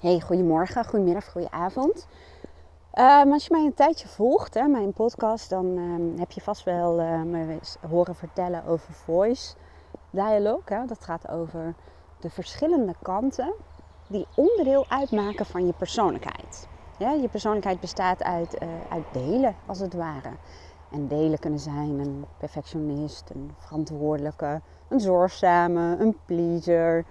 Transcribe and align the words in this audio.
Hey, 0.00 0.20
goedemorgen, 0.20 0.84
goedemiddag, 0.84 1.30
goedenavond. 1.30 2.06
Um, 2.94 3.32
als 3.32 3.44
je 3.46 3.52
mij 3.52 3.64
een 3.64 3.74
tijdje 3.74 4.08
volgt, 4.08 4.54
hè, 4.54 4.66
mijn 4.66 4.92
podcast, 4.92 5.50
dan 5.50 5.66
um, 5.66 6.18
heb 6.18 6.30
je 6.30 6.40
vast 6.40 6.64
wel 6.64 7.00
uh, 7.00 7.22
me 7.22 7.58
horen 7.88 8.14
vertellen 8.14 8.64
over 8.64 8.92
voice 8.92 9.54
dialogue. 10.10 10.78
Hè. 10.78 10.86
Dat 10.86 11.04
gaat 11.04 11.28
over 11.28 11.74
de 12.20 12.30
verschillende 12.30 12.94
kanten 13.02 13.52
die 14.08 14.26
onderdeel 14.34 14.84
uitmaken 14.88 15.46
van 15.46 15.66
je 15.66 15.72
persoonlijkheid. 15.72 16.68
Je 16.98 17.28
persoonlijkheid 17.30 17.80
bestaat 17.80 18.22
uit, 18.22 18.62
uh, 18.62 18.68
uit 18.90 19.04
delen, 19.12 19.54
als 19.66 19.78
het 19.78 19.94
ware. 19.94 20.30
En 20.90 21.08
delen 21.08 21.38
kunnen 21.38 21.60
zijn 21.60 21.98
een 21.98 22.24
perfectionist, 22.38 23.30
een 23.30 23.54
verantwoordelijke, 23.58 24.60
een 24.88 25.00
zorgzame, 25.00 25.96
een 25.98 26.16
pleaser, 26.24 27.04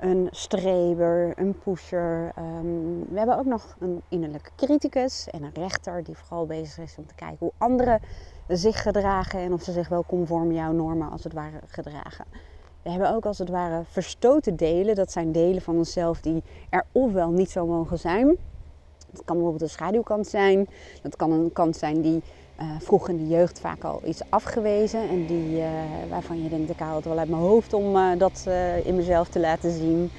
een 0.00 0.28
streber, 0.30 1.32
een 1.36 1.58
pusher. 1.58 2.32
Um, 2.38 3.04
we 3.08 3.18
hebben 3.18 3.38
ook 3.38 3.44
nog 3.44 3.76
een 3.78 4.02
innerlijke 4.08 4.50
criticus 4.56 5.28
en 5.30 5.42
een 5.42 5.54
rechter 5.54 6.04
die 6.04 6.16
vooral 6.16 6.46
bezig 6.46 6.84
is 6.84 6.94
om 6.98 7.06
te 7.06 7.14
kijken 7.14 7.36
hoe 7.38 7.52
anderen 7.58 8.00
zich 8.48 8.82
gedragen 8.82 9.40
en 9.40 9.52
of 9.52 9.62
ze 9.62 9.72
zich 9.72 9.88
wel 9.88 10.04
conform 10.06 10.52
jouw 10.52 10.72
normen 10.72 11.10
als 11.10 11.24
het 11.24 11.32
ware 11.32 11.60
gedragen. 11.66 12.24
We 12.82 12.90
hebben 12.90 13.14
ook 13.14 13.26
als 13.26 13.38
het 13.38 13.48
ware 13.48 13.82
verstoten 13.84 14.56
delen. 14.56 14.94
Dat 14.94 15.12
zijn 15.12 15.32
delen 15.32 15.62
van 15.62 15.76
onszelf 15.76 16.20
die 16.20 16.42
er 16.70 16.84
ofwel 16.92 17.30
niet 17.30 17.50
zo 17.50 17.66
mogen 17.66 17.98
zijn. 17.98 18.26
Dat 19.10 19.24
kan 19.24 19.34
bijvoorbeeld 19.34 19.62
een 19.62 19.70
schaduwkant 19.70 20.26
zijn. 20.26 20.68
Dat 21.02 21.16
kan 21.16 21.32
een 21.32 21.52
kant 21.52 21.76
zijn 21.76 22.00
die 22.00 22.22
uh, 22.62 22.68
vroeg 22.78 23.08
in 23.08 23.16
de 23.16 23.28
jeugd 23.28 23.60
vaak 23.60 23.84
al 23.84 24.00
iets 24.04 24.22
afgewezen. 24.28 25.08
En 25.08 25.26
die, 25.26 25.58
uh, 25.58 25.66
waarvan 26.10 26.42
je 26.42 26.48
denkt, 26.48 26.70
ik 26.70 26.78
haal 26.78 26.96
het 26.96 27.04
wel 27.04 27.18
uit 27.18 27.28
mijn 27.28 27.42
hoofd 27.42 27.72
om 27.72 27.96
uh, 27.96 28.18
dat 28.18 28.48
in 28.84 28.96
mezelf 28.96 29.28
te 29.28 29.40
laten 29.40 29.70
zien. 29.70 30.10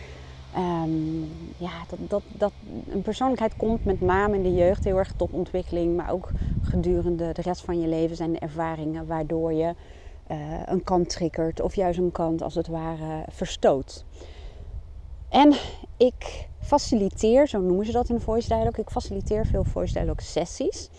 Um, 0.57 1.29
ja, 1.57 1.71
dat, 1.89 1.99
dat, 2.09 2.21
dat, 2.27 2.51
een 2.89 3.01
persoonlijkheid 3.01 3.55
komt 3.55 3.85
met 3.85 4.01
name 4.01 4.35
in 4.35 4.43
de 4.43 4.53
jeugd 4.53 4.83
heel 4.83 4.97
erg 4.97 5.13
tot 5.15 5.31
ontwikkeling. 5.31 5.95
Maar 5.95 6.11
ook 6.11 6.29
gedurende 6.61 7.31
de 7.33 7.41
rest 7.41 7.61
van 7.61 7.79
je 7.79 7.87
leven 7.87 8.15
zijn 8.15 8.31
de 8.31 8.39
ervaringen 8.39 9.07
waardoor 9.07 9.53
je 9.53 9.75
een 10.65 10.83
kant 10.83 11.09
triggert. 11.09 11.61
Of 11.61 11.75
juist 11.75 11.99
een 11.99 12.11
kant 12.11 12.41
als 12.41 12.55
het 12.55 12.67
ware 12.67 13.25
verstoot. 13.29 14.05
En 15.29 15.53
ik 15.97 16.47
faciliteer, 16.59 17.47
zo 17.47 17.59
noemen 17.59 17.85
ze 17.85 17.91
dat 17.91 18.09
in 18.09 18.19
voice 18.19 18.47
dialogue. 18.47 18.81
Ik 18.81 18.89
faciliteer 18.89 19.45
veel 19.45 19.63
voice 19.63 19.93
dialogue 19.93 20.23
sessies. 20.23 20.89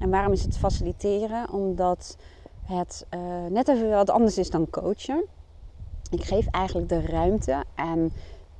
En 0.00 0.10
waarom 0.10 0.32
is 0.32 0.42
het 0.42 0.58
faciliteren? 0.58 1.52
Omdat 1.52 2.16
het 2.62 3.06
uh, 3.14 3.20
net 3.48 3.68
even 3.68 3.90
wat 3.90 4.10
anders 4.10 4.38
is 4.38 4.50
dan 4.50 4.70
coachen. 4.70 5.24
Ik 6.10 6.24
geef 6.24 6.46
eigenlijk 6.46 6.88
de 6.88 7.00
ruimte 7.00 7.64
aan 7.74 8.10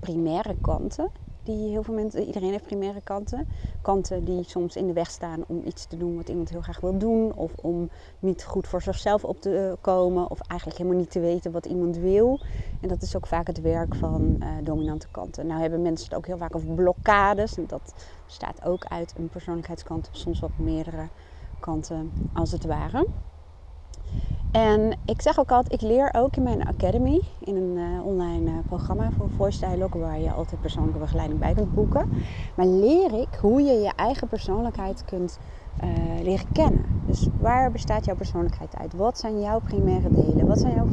primaire 0.01 0.57
kanten. 0.61 1.11
Die 1.43 1.69
heel 1.69 1.83
veel 1.83 1.95
mensen, 1.95 2.25
iedereen 2.25 2.51
heeft 2.51 2.67
primaire 2.67 3.01
kanten. 3.01 3.47
Kanten 3.83 4.25
die 4.25 4.43
soms 4.45 4.77
in 4.77 4.87
de 4.87 4.93
weg 4.93 5.11
staan 5.11 5.45
om 5.47 5.63
iets 5.65 5.87
te 5.87 5.97
doen 5.97 6.17
wat 6.17 6.29
iemand 6.29 6.49
heel 6.49 6.61
graag 6.61 6.81
wil 6.81 6.99
doen. 6.99 7.35
Of 7.35 7.53
om 7.61 7.91
niet 8.19 8.45
goed 8.45 8.67
voor 8.67 8.83
zichzelf 8.83 9.25
op 9.25 9.41
te 9.41 9.77
komen. 9.81 10.31
Of 10.31 10.41
eigenlijk 10.41 10.79
helemaal 10.79 11.01
niet 11.01 11.11
te 11.11 11.21
weten 11.21 11.53
wat 11.53 11.67
iemand 11.67 11.97
wil. 11.97 12.41
En 12.81 12.89
dat 12.89 13.03
is 13.03 13.17
ook 13.17 13.27
vaak 13.27 13.47
het 13.47 13.61
werk 13.61 13.95
van 13.95 14.37
uh, 14.41 14.47
dominante 14.63 15.07
kanten. 15.11 15.47
Nou 15.47 15.61
hebben 15.61 15.83
mensen 15.83 16.09
het 16.09 16.17
ook 16.17 16.27
heel 16.27 16.39
vaak 16.39 16.57
over 16.57 16.75
blokkades. 16.75 17.57
En 17.57 17.67
dat 17.67 17.95
bestaat 18.27 18.65
ook 18.65 18.85
uit 18.85 19.15
een 19.19 19.29
persoonlijkheidskant. 19.29 20.09
Soms 20.13 20.41
wat 20.41 20.59
meerdere 20.59 21.09
kanten 21.61 22.13
als 22.33 22.51
het 22.51 22.65
ware. 22.65 23.07
En 24.53 24.97
ik 25.05 25.23
zeg 25.23 25.39
ook 25.39 25.51
altijd, 25.51 25.83
ik 25.83 25.89
leer 25.89 26.15
ook 26.17 26.37
in 26.37 26.43
mijn 26.43 26.65
academy, 26.65 27.21
in 27.41 27.57
een 27.57 27.77
uh, 27.77 28.07
online 28.07 28.51
uh, 28.51 28.57
programma 28.67 29.11
voor 29.11 29.31
Voice 29.31 29.89
waar 29.93 30.19
je 30.19 30.33
altijd 30.33 30.61
persoonlijke 30.61 30.99
begeleiding 30.99 31.41
bij 31.41 31.55
kunt 31.55 31.75
boeken. 31.75 32.07
Maar 32.57 32.67
leer 32.67 33.13
ik 33.21 33.39
hoe 33.41 33.63
je 33.63 33.73
je 33.73 33.93
eigen 33.97 34.29
persoonlijkheid 34.29 35.05
kunt 35.05 35.39
uh, 35.85 36.23
leren 36.23 36.53
kennen. 36.53 36.85
Dus 37.07 37.27
waar 37.41 37.71
bestaat 37.71 38.05
jouw 38.05 38.17
persoonlijkheid 38.17 38.77
uit? 38.77 38.95
Wat 38.95 39.19
zijn 39.19 39.41
jouw 39.41 39.61
primaire 39.61 40.11
delen? 40.11 40.47
Wat 40.47 40.61
zijn 40.61 40.75
jouw 40.75 40.89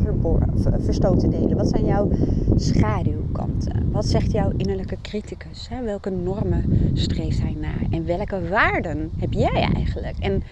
verstoten 0.79 1.29
delen? 1.29 1.57
Wat 1.57 1.69
zijn 1.69 1.85
jouw 1.85 2.09
schaduwkanten? 2.55 3.91
Wat 3.91 4.05
zegt 4.05 4.31
jouw 4.31 4.51
innerlijke 4.57 4.97
criticus? 5.01 5.69
Hè? 5.69 5.81
Welke 5.81 6.09
normen 6.09 6.91
streeft 6.93 7.41
hij 7.41 7.55
na? 7.59 7.73
En 7.89 8.05
welke 8.05 8.47
waarden 8.49 9.11
heb 9.17 9.33
jij 9.33 9.69
eigenlijk? 9.73 10.17
En 10.19 10.43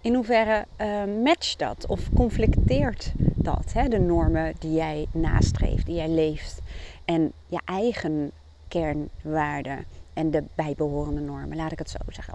in 0.00 0.14
hoeverre 0.14 0.64
uh, 0.80 1.22
matcht 1.24 1.58
dat 1.58 1.86
of 1.86 2.10
conflicteert 2.14 3.12
dat? 3.34 3.72
Hè? 3.72 3.88
De 3.88 3.98
normen 3.98 4.52
die 4.58 4.72
jij 4.72 5.06
nastreeft, 5.12 5.86
die 5.86 5.94
jij 5.94 6.08
leeft. 6.08 6.60
En 7.04 7.32
je 7.46 7.60
eigen 7.64 8.30
kernwaarden 8.68 9.84
en 10.12 10.30
de 10.30 10.42
bijbehorende 10.54 11.20
normen, 11.20 11.56
laat 11.56 11.72
ik 11.72 11.78
het 11.78 11.90
zo 11.90 11.98
zeggen. 12.08 12.34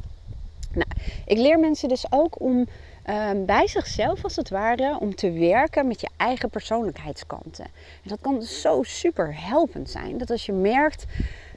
Nou, 0.74 0.90
ik 1.26 1.38
leer 1.38 1.60
mensen 1.60 1.90
dus 1.90 2.06
ook 2.10 2.40
om 2.40 2.68
uh, 3.10 3.30
bij 3.46 3.68
zichzelf 3.68 4.24
als 4.24 4.36
het 4.36 4.50
ware 4.50 4.98
om 5.00 5.16
te 5.16 5.32
werken 5.32 5.88
met 5.88 6.02
je 6.02 6.10
eigen 6.18 6.50
persoonlijkheidskanten. 6.50 7.66
En 8.04 8.10
dat 8.10 8.18
kan 8.22 8.42
zo 8.42 8.84
super 8.84 9.36
helpend 9.48 9.90
zijn. 9.90 10.18
Dat 10.18 10.30
als 10.30 10.46
je 10.46 10.52
merkt 10.52 11.06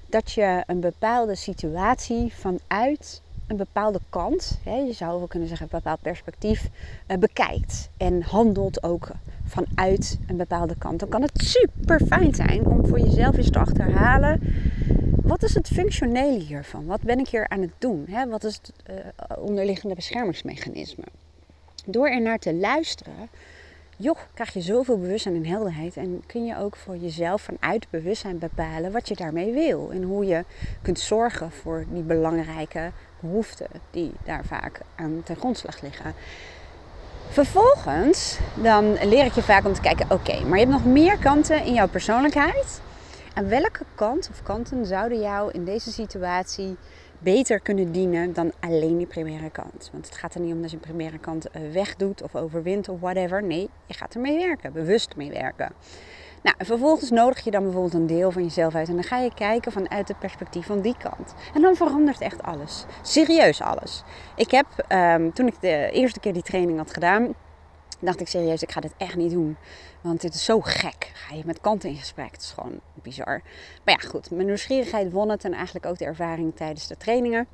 dat 0.07 0.33
je 0.33 0.63
een 0.67 0.81
bepaalde 0.81 1.35
situatie 1.35 2.33
vanuit 2.35 3.23
een 3.47 3.57
bepaalde 3.57 4.01
kant, 4.09 4.59
hè, 4.63 4.77
je 4.77 4.93
zou 4.93 5.19
wel 5.19 5.27
kunnen 5.27 5.49
zeggen 5.49 5.67
een 5.71 5.79
bepaald 5.79 6.01
perspectief, 6.03 6.69
uh, 7.09 7.17
bekijkt. 7.17 7.89
En 7.97 8.23
handelt 8.23 8.83
ook 8.83 9.09
vanuit 9.45 10.19
een 10.27 10.37
bepaalde 10.37 10.75
kant. 10.79 11.01
Dan 11.01 11.09
kan 11.09 11.23
het 11.23 11.43
super 11.43 12.01
fijn 12.07 12.35
zijn 12.35 12.67
om 12.67 12.87
voor 12.87 13.01
jezelf 13.01 13.37
eens 13.37 13.51
te 13.51 13.59
achterhalen 13.59 14.41
wat 15.25 15.43
is 15.43 15.55
het 15.55 15.69
functionele 15.69 16.39
hiervan? 16.39 16.87
Wat 16.87 17.01
ben 17.01 17.19
ik 17.19 17.29
hier 17.29 17.49
aan 17.49 17.61
het 17.61 17.73
doen? 17.79 18.09
Wat 18.29 18.45
is 18.45 18.55
het 18.55 18.73
uh, 18.91 18.97
onderliggende 19.39 19.95
beschermingsmechanisme? 19.95 21.05
Door 21.87 22.09
er 22.09 22.21
naar 22.21 22.39
te 22.39 22.55
luisteren, 22.55 23.29
joh, 23.97 24.19
krijg 24.35 24.53
je 24.53 24.61
zoveel 24.61 24.99
bewustzijn 24.99 25.35
en 25.35 25.47
helderheid. 25.47 25.97
En 25.97 26.23
kun 26.27 26.45
je 26.45 26.59
ook 26.59 26.77
voor 26.77 26.97
jezelf 26.97 27.43
vanuit 27.43 27.87
bewustzijn 27.91 28.39
bepalen 28.39 28.93
wat 28.93 29.09
je 29.09 29.15
daarmee 29.15 29.53
wil. 29.53 29.91
En 29.93 30.03
hoe 30.03 30.27
je 30.27 30.45
kunt 30.83 30.99
zorgen 30.99 31.51
voor 31.51 31.85
die 31.89 32.03
belangrijke 32.03 32.91
behoeften 33.21 33.67
die 33.91 34.13
daar 34.25 34.45
vaak 34.45 34.81
aan 34.95 35.23
ten 35.25 35.37
grondslag 35.37 35.81
liggen. 35.81 36.15
Vervolgens 37.29 38.39
dan 38.63 38.93
leer 39.05 39.25
ik 39.25 39.33
je 39.33 39.43
vaak 39.43 39.65
om 39.65 39.73
te 39.73 39.81
kijken, 39.81 40.11
oké, 40.11 40.41
maar 40.41 40.59
je 40.59 40.67
hebt 40.67 40.85
nog 40.85 40.93
meer 40.93 41.19
kanten 41.19 41.65
in 41.65 41.75
jouw 41.75 41.89
persoonlijkheid. 41.89 42.81
En 43.35 43.49
welke 43.49 43.85
kant 43.95 44.29
of 44.31 44.43
kanten 44.43 44.87
zouden 44.87 45.21
jou 45.21 45.51
in 45.53 45.65
deze 45.65 45.93
situatie 45.93 46.77
beter 47.19 47.61
kunnen 47.61 47.93
dienen 47.93 48.33
dan 48.33 48.53
alleen 48.61 48.97
die 48.97 49.07
primaire 49.07 49.51
kant? 49.51 49.89
Want 49.93 50.07
het 50.07 50.17
gaat 50.17 50.35
er 50.35 50.41
niet 50.41 50.55
om 50.55 50.63
dat 50.63 50.71
je 50.71 50.77
primaire 50.77 51.19
kant 51.19 51.51
eh, 51.51 51.63
wegdoet 51.73 52.23
of 52.23 52.35
overwint 52.35 52.89
of 52.89 53.01
whatever. 53.01 53.43
Nee, 53.43 53.71
je 53.87 53.95
gaat 53.95 54.15
ermee 54.15 54.39
werken, 54.39 54.73
bewust 54.73 55.17
mee 55.17 55.31
werken. 55.31 55.73
Nou, 56.43 56.57
vervolgens 56.59 57.11
nodig 57.11 57.45
je 57.45 57.51
dan 57.51 57.63
bijvoorbeeld 57.63 57.95
een 57.95 58.07
deel 58.07 58.31
van 58.31 58.43
jezelf 58.43 58.75
uit 58.75 58.89
en 58.89 58.95
dan 58.95 59.05
ga 59.05 59.19
je 59.19 59.35
kijken 59.35 59.73
vanuit 59.73 60.09
het 60.09 60.19
perspectief 60.19 60.67
van 60.67 60.81
die 60.81 60.97
kant. 60.99 61.35
En 61.55 61.63
dan 61.63 61.77
verandert 61.77 62.21
echt 62.21 62.43
alles. 62.43 62.85
Serieus 63.03 63.61
alles. 63.61 64.03
Ik 64.37 64.51
heb, 64.51 64.67
um, 64.89 65.33
toen 65.33 65.47
ik 65.47 65.61
de 65.61 65.91
eerste 65.93 66.21
keer 66.21 66.33
die 66.33 66.43
training 66.43 66.79
had 66.79 66.93
gedaan, 66.93 67.35
dacht 68.01 68.21
ik 68.21 68.29
serieus, 68.29 68.63
ik 68.63 68.73
ga 68.73 68.81
dit 68.81 68.95
echt 68.97 69.17
niet 69.17 69.31
doen. 69.31 69.57
Want 70.01 70.21
dit 70.21 70.35
is 70.35 70.45
zo 70.45 70.61
gek. 70.61 71.11
Ga 71.15 71.35
je 71.35 71.43
met 71.45 71.61
kanten 71.61 71.89
in 71.89 71.97
gesprek. 71.97 72.33
Het 72.33 72.41
is 72.41 72.51
gewoon 72.51 72.81
bizar. 73.03 73.43
Maar 73.85 74.01
ja, 74.03 74.09
goed. 74.09 74.31
Mijn 74.31 74.47
nieuwsgierigheid 74.47 75.13
won 75.13 75.29
het. 75.29 75.45
En 75.45 75.53
eigenlijk 75.53 75.87
ook 75.87 75.99
de 75.99 76.05
ervaring 76.05 76.57
tijdens 76.57 76.87
de 76.87 76.97
trainingen. 76.97 77.47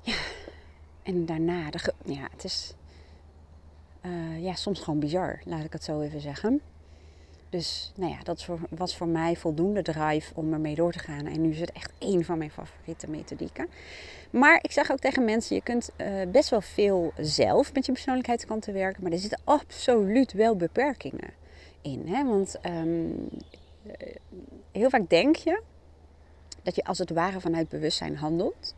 Ja. 0.00 0.16
En 1.02 1.26
daarna, 1.26 1.70
de 1.70 1.92
ja, 2.04 2.28
het 2.30 2.44
is 2.44 2.74
uh, 4.02 4.42
ja, 4.42 4.54
soms 4.54 4.80
gewoon 4.80 5.00
bizar. 5.00 5.40
Laat 5.44 5.64
ik 5.64 5.72
het 5.72 5.84
zo 5.84 6.00
even 6.00 6.20
zeggen. 6.20 6.60
Dus 7.50 7.92
nou 7.96 8.12
ja, 8.12 8.18
dat 8.22 8.48
was 8.70 8.96
voor 8.96 9.08
mij 9.08 9.36
voldoende 9.36 9.82
drive 9.82 10.32
om 10.34 10.52
ermee 10.52 10.74
door 10.74 10.92
te 10.92 10.98
gaan. 10.98 11.26
En 11.26 11.40
nu 11.40 11.50
is 11.50 11.60
het 11.60 11.72
echt 11.72 11.92
één 11.98 12.24
van 12.24 12.38
mijn 12.38 12.50
favoriete 12.50 13.10
methodieken. 13.10 13.68
Maar 14.30 14.58
ik 14.62 14.72
zeg 14.72 14.90
ook 14.90 14.98
tegen 14.98 15.24
mensen, 15.24 15.56
je 15.56 15.62
kunt 15.62 15.90
uh, 15.96 16.06
best 16.32 16.48
wel 16.48 16.60
veel 16.60 17.12
zelf 17.18 17.72
met 17.72 17.86
je 17.86 17.92
persoonlijkheidskanten 17.92 18.72
werken. 18.72 19.02
Maar 19.02 19.12
er 19.12 19.18
zitten 19.18 19.40
absoluut 19.44 20.32
wel 20.32 20.56
beperkingen 20.56 21.30
in. 21.82 22.06
Hè? 22.06 22.24
Want 22.24 22.56
um, 22.66 23.28
heel 24.72 24.90
vaak 24.90 25.08
denk 25.08 25.36
je 25.36 25.62
dat 26.62 26.74
je 26.76 26.84
als 26.84 26.98
het 26.98 27.10
ware 27.10 27.40
vanuit 27.40 27.68
bewustzijn 27.68 28.16
handelt. 28.16 28.74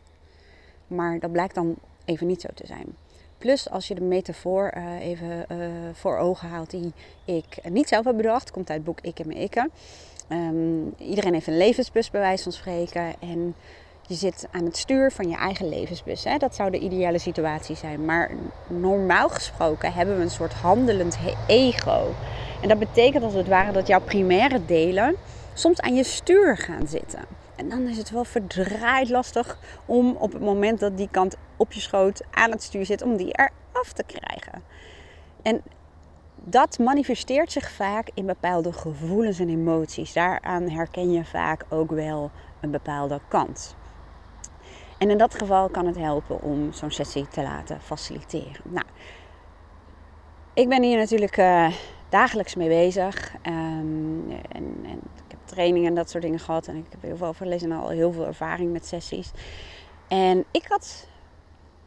Maar 0.87 1.19
dat 1.19 1.31
blijkt 1.31 1.55
dan 1.55 1.75
even 2.05 2.27
niet 2.27 2.41
zo 2.41 2.49
te 2.53 2.65
zijn. 2.65 2.95
Plus 3.41 3.69
als 3.69 3.87
je 3.87 3.95
de 3.95 4.01
metafoor 4.01 4.73
uh, 4.77 5.05
even 5.05 5.45
uh, 5.51 5.57
voor 5.93 6.17
ogen 6.17 6.49
haalt 6.49 6.69
die 6.69 6.93
ik 7.25 7.45
niet 7.69 7.87
zelf 7.87 8.05
heb 8.05 8.17
bedacht, 8.17 8.51
komt 8.51 8.69
uit 8.69 8.77
het 8.77 8.87
boek 8.87 8.99
Ik 9.01 9.19
en 9.19 9.27
mijn 9.27 9.39
Ikken. 9.39 9.71
Um, 10.29 10.93
iedereen 10.97 11.33
heeft 11.33 11.47
een 11.47 11.57
levensbus 11.57 12.09
bij 12.09 12.21
wijze 12.21 12.43
van 12.43 12.51
spreken 12.51 13.13
en 13.19 13.55
je 14.07 14.15
zit 14.15 14.47
aan 14.51 14.65
het 14.65 14.77
stuur 14.77 15.11
van 15.11 15.29
je 15.29 15.35
eigen 15.35 15.69
levensbus. 15.69 16.23
Hè? 16.23 16.37
Dat 16.37 16.55
zou 16.55 16.71
de 16.71 16.79
ideale 16.79 17.19
situatie 17.19 17.75
zijn. 17.75 18.05
Maar 18.05 18.31
normaal 18.67 19.29
gesproken 19.29 19.93
hebben 19.93 20.17
we 20.17 20.23
een 20.23 20.29
soort 20.29 20.53
handelend 20.53 21.17
ego. 21.47 22.13
En 22.61 22.67
dat 22.67 22.79
betekent 22.79 23.23
als 23.23 23.33
het 23.33 23.47
ware 23.47 23.71
dat 23.71 23.87
jouw 23.87 24.01
primaire 24.01 24.65
delen 24.65 25.15
soms 25.53 25.79
aan 25.79 25.95
je 25.95 26.03
stuur 26.03 26.57
gaan 26.57 26.87
zitten. 26.87 27.40
En 27.61 27.69
dan 27.69 27.87
is 27.87 27.97
het 27.97 28.09
wel 28.09 28.23
verdraaid 28.23 29.09
lastig 29.09 29.57
om 29.85 30.15
op 30.15 30.33
het 30.33 30.41
moment 30.41 30.79
dat 30.79 30.97
die 30.97 31.09
kant 31.11 31.35
op 31.57 31.71
je 31.71 31.79
schoot 31.79 32.23
aan 32.31 32.51
het 32.51 32.63
stuur 32.63 32.85
zit, 32.85 33.01
om 33.01 33.17
die 33.17 33.33
eraf 33.33 33.93
te 33.93 34.03
krijgen. 34.03 34.63
En 35.41 35.61
dat 36.35 36.79
manifesteert 36.79 37.51
zich 37.51 37.71
vaak 37.71 38.09
in 38.13 38.25
bepaalde 38.25 38.73
gevoelens 38.73 39.39
en 39.39 39.49
emoties. 39.49 40.13
Daaraan 40.13 40.69
herken 40.69 41.11
je 41.11 41.25
vaak 41.25 41.65
ook 41.69 41.91
wel 41.91 42.31
een 42.61 42.71
bepaalde 42.71 43.19
kant. 43.27 43.75
En 44.97 45.09
in 45.09 45.17
dat 45.17 45.35
geval 45.35 45.69
kan 45.69 45.85
het 45.85 45.97
helpen 45.97 46.41
om 46.41 46.73
zo'n 46.73 46.91
sessie 46.91 47.27
te 47.27 47.41
laten 47.41 47.81
faciliteren. 47.81 48.61
Nou, 48.63 48.85
ik 50.53 50.69
ben 50.69 50.83
hier 50.83 50.97
natuurlijk 50.97 51.37
uh, 51.37 51.73
dagelijks 52.09 52.55
mee 52.55 52.67
bezig. 52.67 53.35
Um, 53.47 54.31
en, 54.49 54.75
en, 54.83 54.99
trainingen 55.51 55.89
en 55.89 55.95
dat 55.95 56.09
soort 56.09 56.23
dingen 56.23 56.39
gehad. 56.39 56.67
En 56.67 56.75
ik 56.75 56.85
heb 56.89 57.01
heel 57.01 57.17
veel 57.17 57.27
overlezen 57.27 57.71
en 57.71 57.77
al 57.77 57.89
heel 57.89 58.11
veel 58.11 58.25
ervaring 58.25 58.71
met 58.71 58.85
sessies. 58.85 59.31
En 60.07 60.45
ik 60.51 60.65
had 60.67 61.07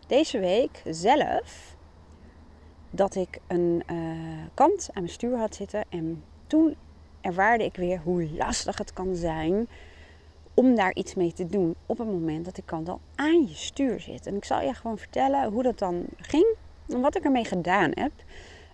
deze 0.06 0.38
week 0.38 0.82
zelf 0.84 1.76
dat 2.90 3.14
ik 3.14 3.38
een 3.46 3.82
uh, 3.90 3.98
kant 4.54 4.88
aan 4.92 5.02
mijn 5.02 5.14
stuur 5.14 5.38
had 5.38 5.54
zitten. 5.54 5.84
En 5.88 6.24
toen 6.46 6.76
ervaarde 7.20 7.64
ik 7.64 7.76
weer 7.76 8.00
hoe 8.04 8.30
lastig 8.36 8.78
het 8.78 8.92
kan 8.92 9.14
zijn 9.14 9.68
om 10.54 10.74
daar 10.74 10.94
iets 10.94 11.14
mee 11.14 11.32
te 11.32 11.46
doen 11.46 11.74
op 11.86 11.98
het 11.98 12.06
moment 12.06 12.44
dat 12.44 12.56
de 12.56 12.62
kant 12.62 12.88
al 12.88 13.00
aan 13.14 13.46
je 13.46 13.54
stuur 13.54 14.00
zit. 14.00 14.26
En 14.26 14.36
ik 14.36 14.44
zal 14.44 14.60
je 14.60 14.74
gewoon 14.74 14.98
vertellen 14.98 15.52
hoe 15.52 15.62
dat 15.62 15.78
dan 15.78 16.04
ging 16.16 16.46
en 16.88 17.00
wat 17.00 17.16
ik 17.16 17.24
ermee 17.24 17.44
gedaan 17.44 17.90
heb. 17.94 18.12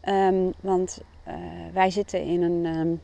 Um, 0.04 0.52
want 0.60 1.00
uh, 1.28 1.34
wij 1.72 1.90
zitten 1.90 2.22
in 2.22 2.42
een, 2.42 2.66
um, 2.66 3.00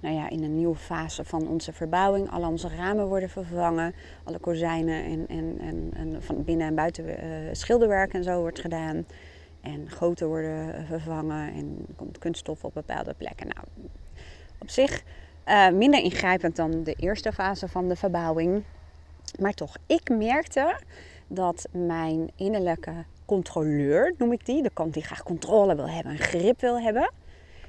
nou 0.00 0.14
ja, 0.14 0.30
in 0.30 0.42
een 0.42 0.56
nieuwe 0.56 0.76
fase 0.76 1.24
van 1.24 1.48
onze 1.48 1.72
verbouwing. 1.72 2.30
Alle 2.30 2.46
onze 2.46 2.68
ramen 2.68 3.06
worden 3.06 3.28
vervangen. 3.28 3.94
Alle 4.24 4.38
kozijnen 4.38 5.04
en, 5.04 5.26
en, 5.28 5.58
en, 5.60 5.90
en 5.94 6.22
van 6.22 6.44
binnen 6.44 6.66
en 6.66 6.74
buiten 6.74 7.06
uh, 7.06 7.14
schilderwerk 7.52 8.12
en 8.12 8.24
zo 8.24 8.40
wordt 8.40 8.60
gedaan. 8.60 9.06
En 9.60 9.90
goten 9.90 10.26
worden 10.26 10.86
vervangen 10.86 11.52
en 11.54 11.86
komt 11.96 12.18
kunststof 12.18 12.64
op 12.64 12.74
bepaalde 12.74 13.14
plekken. 13.14 13.48
Nou, 13.48 13.66
op 14.58 14.70
zich 14.70 15.02
uh, 15.48 15.68
minder 15.68 16.02
ingrijpend 16.02 16.56
dan 16.56 16.82
de 16.82 16.94
eerste 16.94 17.32
fase 17.32 17.68
van 17.68 17.88
de 17.88 17.96
verbouwing. 17.96 18.62
Maar 19.38 19.52
toch, 19.52 19.76
ik 19.86 20.08
merkte 20.08 20.80
dat 21.26 21.68
mijn 21.70 22.30
innerlijke 22.36 22.92
controleur, 23.24 24.14
noem 24.18 24.32
ik 24.32 24.46
die, 24.46 24.62
de 24.62 24.70
kant 24.72 24.94
die 24.94 25.02
graag 25.02 25.22
controle 25.22 25.76
wil 25.76 25.88
hebben 25.88 26.12
en 26.12 26.18
grip 26.18 26.60
wil 26.60 26.80
hebben, 26.80 27.10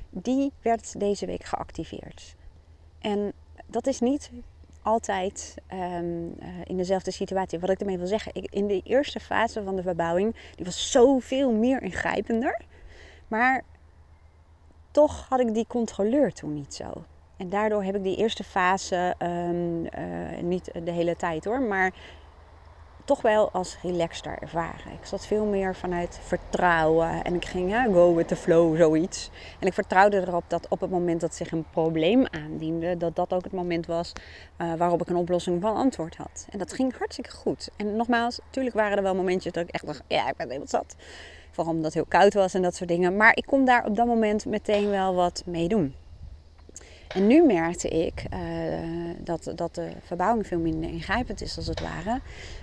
die 0.10 0.52
werd 0.62 1.00
deze 1.00 1.26
week 1.26 1.44
geactiveerd. 1.44 2.36
En 3.00 3.34
dat 3.66 3.88
is 3.88 4.00
niet 4.00 4.32
altijd 4.82 5.56
um, 5.74 5.80
uh, 5.80 6.48
in 6.64 6.78
dezelfde 6.78 7.12
situatie. 7.12 7.60
Wat 7.60 7.70
ik 7.70 7.80
ermee 7.80 7.98
wil 7.98 8.08
zeggen, 8.08 8.32
in 8.34 8.68
de 8.68 8.82
eerste 8.84 9.20
fase 9.20 9.64
van 9.64 9.76
de 9.76 9.82
verbouwing, 9.82 10.36
die 10.56 10.66
was 10.66 10.92
zoveel 10.92 11.52
meer 11.52 11.82
ingrijpender. 11.82 12.62
Maar 13.28 13.64
toch 14.92 15.26
had 15.30 15.40
ik 15.40 15.54
die 15.54 15.68
controleur 15.68 16.34
toen 16.34 16.54
niet 16.54 16.74
zo. 16.74 17.04
En 17.38 17.50
daardoor 17.50 17.84
heb 17.84 17.96
ik 17.96 18.04
die 18.04 18.18
eerste 18.18 18.44
fase, 18.44 19.16
um, 19.20 19.86
uh, 19.86 20.42
niet 20.42 20.72
de 20.84 20.92
hele 20.92 21.16
tijd 21.16 21.46
hoor, 21.46 21.62
maar 21.62 21.94
toch 23.08 23.22
wel 23.22 23.52
als 23.52 23.78
relaxter 23.82 24.38
ervaren. 24.40 24.92
Ik 24.92 25.06
zat 25.06 25.26
veel 25.26 25.46
meer 25.46 25.76
vanuit 25.76 26.20
vertrouwen 26.24 27.24
en 27.24 27.36
ik 27.36 27.46
ging 27.46 27.70
ja, 27.70 27.84
go 27.84 28.16
with 28.16 28.28
the 28.28 28.36
flow, 28.36 28.78
zoiets. 28.78 29.30
En 29.60 29.68
ik 29.68 29.74
vertrouwde 29.74 30.22
erop 30.22 30.44
dat 30.48 30.68
op 30.70 30.80
het 30.80 30.90
moment 30.90 31.22
dat 31.22 31.36
zich 31.36 31.52
een 31.52 31.66
probleem 31.72 32.26
aandiende, 32.26 32.98
dat 32.98 33.16
dat 33.16 33.34
ook 33.34 33.44
het 33.44 33.54
moment 33.54 33.86
was 33.86 34.14
uh, 34.58 34.74
waarop 34.74 35.02
ik 35.02 35.10
een 35.10 35.16
oplossing 35.16 35.62
van 35.62 35.76
antwoord 35.76 36.16
had. 36.16 36.48
En 36.50 36.60
dat 36.60 36.74
ging 36.74 36.98
hartstikke 36.98 37.32
goed. 37.32 37.70
En 37.78 37.96
nogmaals, 37.96 38.40
natuurlijk 38.46 38.76
waren 38.76 38.98
er 38.98 39.04
wel 39.04 39.16
momentjes 39.16 39.54
dat 39.54 39.64
ik 39.64 39.70
echt 39.70 39.86
dacht, 39.86 40.04
ja, 40.08 40.30
ik 40.30 40.36
ben 40.36 40.48
helemaal 40.48 40.68
zat. 40.68 40.96
Vooral 41.52 41.74
omdat 41.74 41.86
het 41.86 41.94
heel 41.94 42.20
koud 42.20 42.34
was 42.34 42.54
en 42.54 42.62
dat 42.62 42.76
soort 42.76 42.90
dingen. 42.90 43.16
Maar 43.18 43.36
ik 43.36 43.46
kon 43.46 43.66
daar 43.66 43.86
op 43.86 43.96
dat 43.96 44.06
moment 44.06 44.46
meteen 44.46 44.90
wel 44.90 45.16
wat 45.16 45.44
mee 45.46 45.68
doen. 45.68 45.96
En 47.08 47.28
nu 47.28 47.46
merkte 47.46 47.88
ik 47.88 48.24
uh, 48.34 48.40
dat, 49.18 49.52
dat 49.56 49.76
de 49.76 49.90
verbouwing 50.04 50.48
veel 50.48 50.60
minder 50.60 50.90
ingrijpend 50.90 51.42
is, 51.42 51.58
als 51.58 51.68
het 51.68 51.82
ware. 51.82 52.22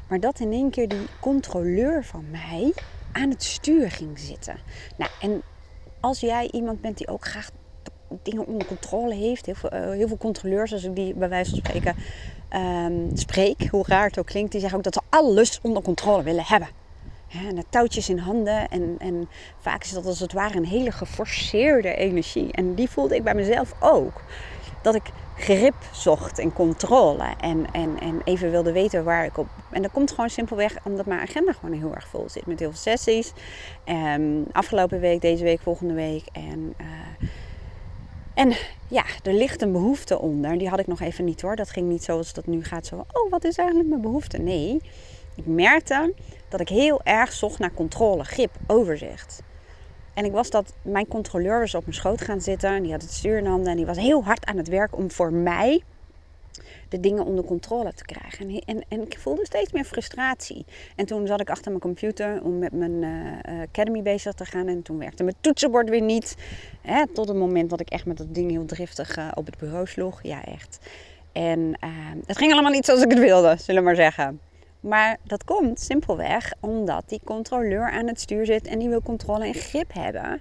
Maar 0.09 0.21
dat 0.21 0.41
in 0.41 0.53
één 0.53 0.71
keer 0.71 0.89
die 0.89 1.07
controleur 1.21 2.05
van 2.05 2.25
mij 2.31 2.73
aan 3.13 3.31
het 3.31 3.43
stuur 3.43 3.91
ging 3.91 4.19
zitten. 4.19 4.57
Nou, 4.97 5.11
en 5.21 5.43
als 6.01 6.21
jij 6.21 6.49
iemand 6.51 6.81
bent 6.81 6.99
die 6.99 7.09
ook 7.09 7.25
graag 7.25 7.51
dingen 8.23 8.47
onder 8.47 8.67
controle 8.67 9.15
heeft, 9.15 9.47
heel 9.47 9.55
veel, 9.55 9.73
uh, 9.73 9.91
heel 9.91 10.09
veel 10.09 10.17
controleurs, 10.17 10.73
als 10.73 10.85
ik 10.85 10.95
die 10.95 11.15
bij 11.15 11.29
wijze 11.29 11.51
van 11.51 11.59
spreken 11.59 11.95
um, 12.55 13.17
spreek, 13.17 13.69
hoe 13.71 13.85
raar 13.87 14.07
het 14.07 14.19
ook 14.19 14.27
klinkt, 14.27 14.53
die 14.53 14.61
zeggen 14.61 14.79
ook 14.79 14.85
dat 14.85 14.95
ze 14.95 15.01
alles 15.09 15.59
onder 15.63 15.83
controle 15.83 16.23
willen 16.23 16.45
hebben. 16.45 16.69
En 17.49 17.55
de 17.55 17.65
touwtjes 17.69 18.09
in 18.09 18.19
handen. 18.19 18.69
En, 18.69 18.97
en 18.99 19.29
vaak 19.59 19.85
is 19.85 19.93
dat 19.93 20.07
als 20.07 20.21
het 20.21 20.33
ware 20.33 20.57
een 20.57 20.67
hele 20.67 20.93
geforceerde 20.93 21.95
energie. 21.95 22.53
En 22.53 22.75
die 22.75 22.91
voelde 22.91 23.15
ik 23.15 23.25
bij 23.25 23.35
mezelf 23.35 23.75
ook. 23.81 24.23
Dat 24.83 24.95
ik 24.95 25.03
grip 25.37 25.75
zocht 25.93 26.39
en 26.39 26.53
controle. 26.53 27.35
En, 27.41 27.67
en, 27.73 28.01
en 28.01 28.21
even 28.25 28.51
wilde 28.51 28.73
weten 28.73 29.05
waar 29.05 29.25
ik 29.25 29.39
op. 29.39 29.47
En 29.71 29.83
dat 29.83 29.91
komt 29.91 30.11
gewoon 30.11 30.31
simpelweg 30.31 30.77
omdat 30.85 31.07
mijn 31.07 31.21
agenda 31.21 31.53
gewoon 31.53 31.79
heel 31.79 31.95
erg 31.95 32.09
vol 32.09 32.25
zit. 32.29 32.47
Met 32.47 32.59
heel 32.59 32.71
veel 32.71 32.81
sessies. 32.81 33.33
Um, 34.17 34.47
afgelopen 34.53 35.01
week, 35.01 35.21
deze 35.21 35.45
week, 35.45 35.61
volgende 35.61 35.95
week. 35.95 36.25
En, 36.33 36.75
uh, 36.81 37.29
en 38.35 38.53
ja, 38.89 39.05
er 39.23 39.33
ligt 39.35 39.63
een 39.63 39.73
behoefte 39.73 40.19
onder. 40.19 40.59
Die 40.59 40.69
had 40.69 40.79
ik 40.79 40.87
nog 40.87 41.01
even 41.01 41.25
niet 41.25 41.41
hoor. 41.41 41.57
Dat 41.57 41.71
ging 41.71 41.89
niet 41.89 42.05
zoals 42.05 42.33
dat 42.33 42.47
nu 42.47 42.65
gaat. 42.65 42.87
Zo, 42.87 42.97
oh, 42.97 43.31
wat 43.31 43.45
is 43.45 43.57
eigenlijk 43.57 43.89
mijn 43.89 44.01
behoefte? 44.01 44.39
Nee, 44.39 44.81
ik 45.35 45.47
merkte 45.47 46.15
dat 46.49 46.61
ik 46.61 46.69
heel 46.69 47.01
erg 47.03 47.33
zocht 47.33 47.59
naar 47.59 47.73
controle, 47.73 48.25
grip, 48.25 48.51
overzicht. 48.67 49.43
En 50.15 50.25
ik 50.25 50.33
was 50.33 50.51
dat, 50.51 50.75
mijn 50.83 51.09
controleur 51.09 51.59
was 51.61 51.75
op 51.75 51.83
mijn 51.83 51.95
schoot 51.95 52.21
gaan 52.21 52.41
zitten. 52.41 52.71
En 52.71 52.83
die 52.83 52.93
had 52.93 53.03
het 53.03 53.13
stuur 53.13 53.39
in 53.39 53.47
handen. 53.47 53.71
En 53.71 53.77
die 53.77 53.87
was 53.87 53.97
heel 53.97 54.25
hard 54.25 54.47
aan 54.47 54.57
het 54.57 54.69
werk 54.69 54.97
om 54.97 55.11
voor 55.11 55.33
mij 55.33 55.83
de 56.89 57.01
dingen 57.01 57.25
onder 57.25 57.45
controle 57.45 57.93
te 57.95 58.05
krijgen. 58.05 58.49
En, 58.49 58.63
en, 58.67 58.85
en 58.89 59.03
ik 59.03 59.19
voelde 59.19 59.47
steeds 59.47 59.73
meer 59.73 59.85
frustratie. 59.85 60.65
En 60.97 61.07
toen 61.07 61.27
zat 61.27 61.41
ik 61.41 61.51
achter 61.51 61.71
mijn 61.71 61.83
computer 61.83 62.43
om 62.43 62.59
met 62.59 62.73
mijn 62.73 63.03
uh, 63.03 63.61
academy 63.61 64.03
bezig 64.03 64.33
te 64.33 64.45
gaan. 64.45 64.69
En 64.69 64.83
toen 64.83 64.99
werkte 64.99 65.23
mijn 65.23 65.37
toetsenbord 65.41 65.89
weer 65.89 66.03
niet. 66.03 66.37
Hè, 66.81 67.07
tot 67.07 67.29
het 67.29 67.37
moment 67.37 67.71
dat 67.71 67.81
ik 67.81 67.89
echt 67.89 68.07
met 68.07 68.17
dat 68.17 68.35
ding 68.35 68.51
heel 68.51 68.65
driftig 68.65 69.19
uh, 69.19 69.29
op 69.35 69.47
het 69.47 69.59
bureau 69.59 69.87
sloeg. 69.87 70.23
Ja, 70.23 70.45
echt. 70.45 70.79
En 71.33 71.59
uh, 71.59 71.91
het 72.27 72.39
ging 72.39 72.53
allemaal 72.53 72.73
niet 72.73 72.85
zoals 72.85 73.03
ik 73.03 73.11
het 73.11 73.19
wilde, 73.19 73.57
zullen 73.59 73.81
we 73.81 73.87
maar 73.87 73.97
zeggen. 73.97 74.41
Maar 74.85 75.17
dat 75.23 75.45
komt 75.45 75.81
simpelweg 75.81 76.53
omdat 76.61 77.09
die 77.09 77.21
controleur 77.25 77.91
aan 77.91 78.07
het 78.07 78.21
stuur 78.21 78.47
zit 78.47 78.67
en 78.67 78.79
die 78.79 78.89
wil 78.89 79.03
controle 79.03 79.47
en 79.47 79.55
grip 79.55 79.93
hebben. 79.93 80.41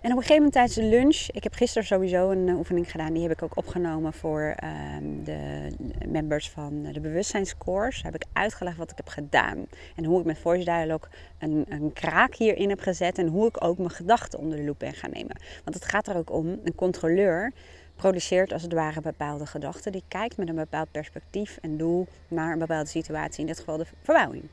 En 0.00 0.10
op 0.10 0.16
een 0.16 0.26
gegeven 0.26 0.34
moment 0.34 0.52
tijdens 0.52 0.74
de 0.74 0.84
lunch, 0.84 1.28
ik 1.30 1.42
heb 1.42 1.52
gisteren 1.52 1.86
sowieso 1.86 2.30
een 2.30 2.48
oefening 2.48 2.90
gedaan, 2.90 3.12
die 3.12 3.22
heb 3.22 3.32
ik 3.32 3.42
ook 3.42 3.56
opgenomen 3.56 4.12
voor 4.12 4.54
um, 4.98 5.24
de 5.24 5.68
members 6.08 6.50
van 6.50 6.82
de 6.92 7.00
bewustzijnscourse. 7.00 8.04
Heb 8.04 8.14
ik 8.14 8.24
uitgelegd 8.32 8.76
wat 8.76 8.90
ik 8.90 8.96
heb 8.96 9.08
gedaan 9.08 9.66
en 9.96 10.04
hoe 10.04 10.20
ik 10.20 10.26
met 10.26 10.38
Voice 10.38 10.64
Dialogue 10.64 11.10
een, 11.38 11.64
een 11.68 11.92
kraak 11.92 12.34
hierin 12.34 12.68
heb 12.68 12.80
gezet 12.80 13.18
en 13.18 13.26
hoe 13.26 13.46
ik 13.46 13.64
ook 13.64 13.78
mijn 13.78 13.90
gedachten 13.90 14.38
onder 14.38 14.58
de 14.58 14.64
loep 14.64 14.78
ben 14.78 14.94
gaan 14.94 15.10
nemen. 15.10 15.36
Want 15.64 15.76
het 15.76 15.84
gaat 15.84 16.08
er 16.08 16.16
ook 16.16 16.32
om, 16.32 16.60
een 16.64 16.74
controleur 16.74 17.52
produceert 17.98 18.52
als 18.52 18.62
het 18.62 18.72
ware 18.72 19.00
bepaalde 19.00 19.46
gedachten. 19.46 19.92
Die 19.92 20.02
kijkt 20.08 20.36
met 20.36 20.48
een 20.48 20.54
bepaald 20.54 20.90
perspectief 20.90 21.58
en 21.62 21.76
doel 21.76 22.06
naar 22.28 22.52
een 22.52 22.58
bepaalde 22.58 22.88
situatie, 22.88 23.40
in 23.40 23.46
dit 23.46 23.58
geval 23.58 23.76
de 23.76 23.84
verbouwing. 23.84 24.44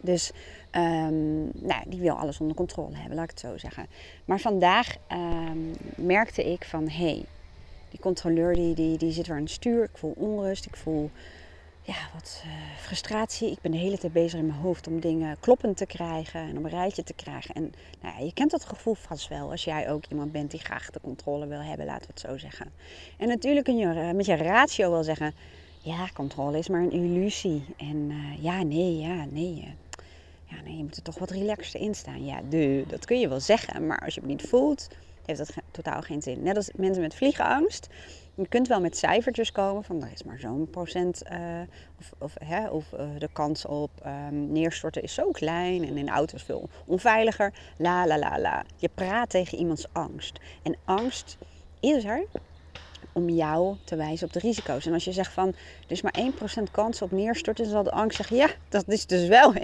Dus 0.00 0.32
um, 0.72 1.50
nou, 1.54 1.82
die 1.86 2.00
wil 2.00 2.14
alles 2.14 2.40
onder 2.40 2.56
controle 2.56 2.96
hebben, 2.96 3.14
laat 3.14 3.24
ik 3.24 3.30
het 3.30 3.40
zo 3.40 3.58
zeggen. 3.58 3.86
Maar 4.24 4.38
vandaag 4.38 4.96
um, 5.12 5.72
merkte 5.96 6.52
ik 6.52 6.64
van 6.64 6.88
hé, 6.88 7.04
hey, 7.04 7.24
die 7.90 8.00
controleur 8.00 8.54
die, 8.54 8.74
die, 8.74 8.98
die 8.98 9.12
zit 9.12 9.26
weer 9.26 9.36
aan 9.36 9.42
het 9.42 9.50
stuur. 9.50 9.82
Ik 9.82 9.98
voel 9.98 10.14
onrust, 10.16 10.66
ik 10.66 10.76
voel 10.76 11.10
ja, 11.82 11.94
wat 12.14 12.42
uh, 12.46 12.52
frustratie. 12.78 13.50
Ik 13.50 13.60
ben 13.60 13.70
de 13.70 13.76
hele 13.76 13.98
tijd 13.98 14.12
bezig 14.12 14.38
in 14.38 14.46
mijn 14.46 14.58
hoofd 14.58 14.86
om 14.86 15.00
dingen 15.00 15.36
kloppend 15.40 15.76
te 15.76 15.86
krijgen 15.86 16.40
en 16.40 16.56
om 16.56 16.64
een 16.64 16.70
rijtje 16.70 17.02
te 17.02 17.12
krijgen. 17.12 17.54
En 17.54 17.72
nou 18.00 18.18
ja, 18.18 18.24
je 18.24 18.32
kent 18.32 18.50
dat 18.50 18.64
gevoel 18.64 18.94
vast 18.94 19.28
wel 19.28 19.50
als 19.50 19.64
jij 19.64 19.90
ook 19.90 20.04
iemand 20.08 20.32
bent 20.32 20.50
die 20.50 20.60
graag 20.60 20.90
de 20.90 21.00
controle 21.00 21.46
wil 21.46 21.60
hebben, 21.60 21.86
laten 21.86 22.06
we 22.06 22.12
het 22.12 22.20
zo 22.20 22.38
zeggen. 22.38 22.72
En 23.16 23.28
natuurlijk 23.28 23.64
kun 23.64 23.76
je 23.76 23.86
uh, 23.86 24.10
met 24.10 24.26
je 24.26 24.36
ratio 24.36 24.90
wel 24.90 25.04
zeggen, 25.04 25.34
ja, 25.78 26.08
controle 26.14 26.58
is 26.58 26.68
maar 26.68 26.80
een 26.80 26.92
illusie. 26.92 27.64
En 27.76 28.10
uh, 28.10 28.42
ja, 28.42 28.62
nee, 28.62 28.98
ja, 28.98 29.24
nee. 29.30 29.74
ja, 30.44 30.56
nee, 30.64 30.76
je 30.76 30.82
moet 30.82 30.96
er 30.96 31.02
toch 31.02 31.18
wat 31.18 31.30
relaxter 31.30 31.80
in 31.80 31.94
staan. 31.94 32.24
Ja, 32.24 32.40
de, 32.48 32.84
dat 32.88 33.04
kun 33.04 33.20
je 33.20 33.28
wel 33.28 33.40
zeggen, 33.40 33.86
maar 33.86 33.98
als 33.98 34.14
je 34.14 34.20
het 34.20 34.28
niet 34.28 34.42
voelt, 34.42 34.88
heeft 35.26 35.38
dat 35.38 35.54
totaal 35.70 36.02
geen 36.02 36.22
zin. 36.22 36.42
Net 36.42 36.56
als 36.56 36.70
mensen 36.74 37.02
met 37.02 37.14
vliegenangst 37.14 37.88
je 38.34 38.48
kunt 38.48 38.68
wel 38.68 38.80
met 38.80 38.96
cijfertjes 38.96 39.52
komen 39.52 39.84
van 39.84 40.02
er 40.02 40.12
is 40.12 40.22
maar 40.22 40.38
zo'n 40.38 40.70
procent 40.70 41.22
uh, 41.32 41.38
of, 41.98 42.12
of, 42.18 42.34
hè, 42.44 42.68
of 42.68 42.92
uh, 42.92 43.00
de 43.18 43.28
kans 43.32 43.66
op 43.66 43.90
um, 44.06 44.52
neerstorten 44.52 45.02
is 45.02 45.14
zo 45.14 45.30
klein 45.30 45.84
en 45.84 45.96
in 45.96 46.04
de 46.04 46.10
auto 46.10 46.36
is 46.36 46.42
veel 46.42 46.68
onveiliger. 46.86 47.52
La 47.76 48.06
la 48.06 48.18
la 48.18 48.38
la. 48.38 48.64
Je 48.76 48.90
praat 48.94 49.30
tegen 49.30 49.58
iemands 49.58 49.86
angst. 49.92 50.38
En 50.62 50.76
angst 50.84 51.36
is 51.80 52.04
er 52.04 52.24
om 53.12 53.28
jou 53.28 53.76
te 53.84 53.96
wijzen 53.96 54.26
op 54.26 54.32
de 54.32 54.38
risico's. 54.38 54.86
En 54.86 54.92
als 54.92 55.04
je 55.04 55.12
zegt 55.12 55.32
van, 55.32 55.48
er 55.48 55.54
is 55.86 56.02
maar 56.02 56.18
1% 56.68 56.70
kans 56.70 57.02
op 57.02 57.10
neerstorten, 57.10 57.64
dan 57.64 57.72
zal 57.72 57.82
de 57.82 57.90
angst 57.90 58.16
zeggen, 58.16 58.36
ja, 58.36 58.48
dat 58.68 58.84
is 58.86 59.06
dus 59.06 59.28
wel 59.28 59.54
1%. 59.54 59.58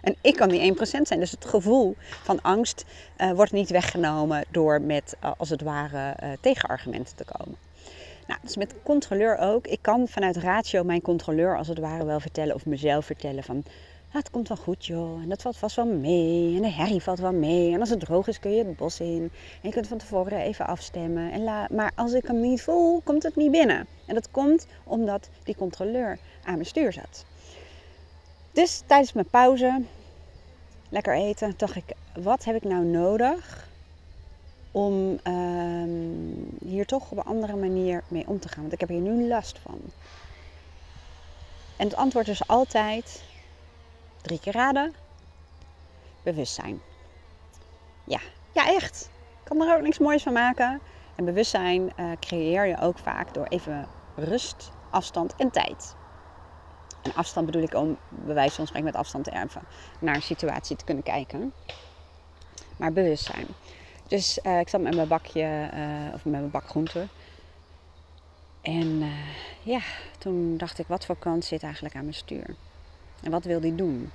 En 0.00 0.16
ik 0.20 0.36
kan 0.36 0.48
die 0.48 0.74
1% 0.76 0.76
zijn. 1.02 1.20
Dus 1.20 1.30
het 1.30 1.44
gevoel 1.44 1.96
van 2.22 2.42
angst 2.42 2.84
uh, 3.18 3.32
wordt 3.32 3.52
niet 3.52 3.70
weggenomen 3.70 4.44
door 4.50 4.82
met, 4.82 5.16
als 5.36 5.50
het 5.50 5.62
ware, 5.62 6.16
tegenargumenten 6.40 7.16
te 7.16 7.24
komen. 7.24 7.63
Nou, 8.26 8.40
dus 8.42 8.56
met 8.56 8.74
controleur 8.82 9.38
ook. 9.38 9.66
Ik 9.66 9.78
kan 9.80 10.08
vanuit 10.08 10.36
ratio 10.36 10.84
mijn 10.84 11.02
controleur 11.02 11.56
als 11.56 11.68
het 11.68 11.78
ware 11.78 12.04
wel 12.04 12.20
vertellen 12.20 12.54
of 12.54 12.66
mezelf 12.66 13.04
vertellen 13.04 13.44
van 13.44 13.64
het 14.08 14.30
komt 14.30 14.48
wel 14.48 14.56
goed 14.56 14.86
joh. 14.86 15.22
En 15.22 15.28
dat 15.28 15.42
valt 15.42 15.56
vast 15.56 15.76
wel 15.76 15.86
mee. 15.86 16.56
En 16.56 16.62
de 16.62 16.70
herrie 16.70 17.02
valt 17.02 17.18
wel 17.18 17.32
mee. 17.32 17.72
En 17.72 17.80
als 17.80 17.90
het 17.90 18.00
droog 18.00 18.28
is 18.28 18.40
kun 18.40 18.50
je 18.50 18.64
het 18.64 18.76
bos 18.76 19.00
in. 19.00 19.30
En 19.62 19.68
je 19.68 19.70
kunt 19.70 19.88
van 19.88 19.98
tevoren 19.98 20.38
even 20.38 20.66
afstemmen. 20.66 21.32
En 21.32 21.44
la 21.44 21.68
maar 21.70 21.92
als 21.94 22.12
ik 22.12 22.26
hem 22.26 22.40
niet 22.40 22.62
voel, 22.62 23.00
komt 23.04 23.22
het 23.22 23.36
niet 23.36 23.50
binnen. 23.50 23.86
En 24.06 24.14
dat 24.14 24.30
komt 24.30 24.66
omdat 24.84 25.28
die 25.44 25.56
controleur 25.56 26.18
aan 26.44 26.54
mijn 26.54 26.66
stuur 26.66 26.92
zat. 26.92 27.24
Dus 28.52 28.82
tijdens 28.86 29.12
mijn 29.12 29.28
pauze, 29.30 29.82
lekker 30.88 31.14
eten, 31.14 31.54
dacht 31.56 31.76
ik, 31.76 31.84
wat 32.22 32.44
heb 32.44 32.56
ik 32.56 32.64
nou 32.64 32.84
nodig 32.84 33.68
om 34.74 35.18
um, 35.26 36.48
hier 36.64 36.86
toch 36.86 37.10
op 37.10 37.18
een 37.18 37.24
andere 37.24 37.56
manier 37.56 38.02
mee 38.08 38.26
om 38.26 38.40
te 38.40 38.48
gaan? 38.48 38.60
Want 38.60 38.72
ik 38.72 38.80
heb 38.80 38.88
hier 38.88 39.00
nu 39.00 39.28
last 39.28 39.58
van. 39.58 39.80
En 41.76 41.86
het 41.86 41.96
antwoord 41.96 42.28
is 42.28 42.46
altijd 42.46 43.22
Drie 44.24 44.40
keer 44.40 44.52
raden. 44.52 44.94
Bewustzijn. 46.22 46.80
Ja, 48.04 48.20
ja 48.52 48.66
echt. 48.66 49.10
Ik 49.40 49.44
kan 49.44 49.62
er 49.62 49.76
ook 49.76 49.82
niks 49.82 49.98
moois 49.98 50.22
van 50.22 50.32
maken. 50.32 50.80
En 51.14 51.24
bewustzijn 51.24 51.92
uh, 51.96 52.10
creëer 52.20 52.66
je 52.66 52.80
ook 52.80 52.98
vaak 52.98 53.34
door 53.34 53.46
even 53.46 53.86
rust, 54.16 54.70
afstand 54.90 55.36
en 55.36 55.50
tijd. 55.50 55.94
En 57.02 57.14
afstand 57.14 57.46
bedoel 57.46 57.62
ik 57.62 57.74
om, 57.74 57.98
bij 58.08 58.34
wijze 58.34 58.54
van 58.54 58.66
spreken 58.66 58.86
met 58.86 58.96
afstand 58.96 59.24
te 59.24 59.30
erven, 59.30 59.62
naar 59.98 60.14
een 60.14 60.22
situatie 60.22 60.76
te 60.76 60.84
kunnen 60.84 61.04
kijken. 61.04 61.52
Maar 62.76 62.92
bewustzijn. 62.92 63.46
Dus 64.08 64.38
uh, 64.42 64.60
ik 64.60 64.68
zat 64.68 64.80
met 64.80 64.94
mijn 64.94 65.08
bakje, 65.08 65.70
uh, 65.74 66.14
of 66.14 66.24
met 66.24 66.32
mijn 66.32 66.50
bak 66.50 66.68
groenten. 66.68 67.08
En 68.62 69.02
ja, 69.62 69.80
toen 70.18 70.56
dacht 70.56 70.78
ik, 70.78 70.86
wat 70.86 71.04
voor 71.04 71.16
kant 71.18 71.44
zit 71.44 71.62
eigenlijk 71.62 71.94
aan 71.94 72.02
mijn 72.02 72.14
stuur? 72.14 72.54
En 73.22 73.30
wat 73.30 73.44
wil 73.44 73.60
die 73.60 73.74
doen? 73.74 74.10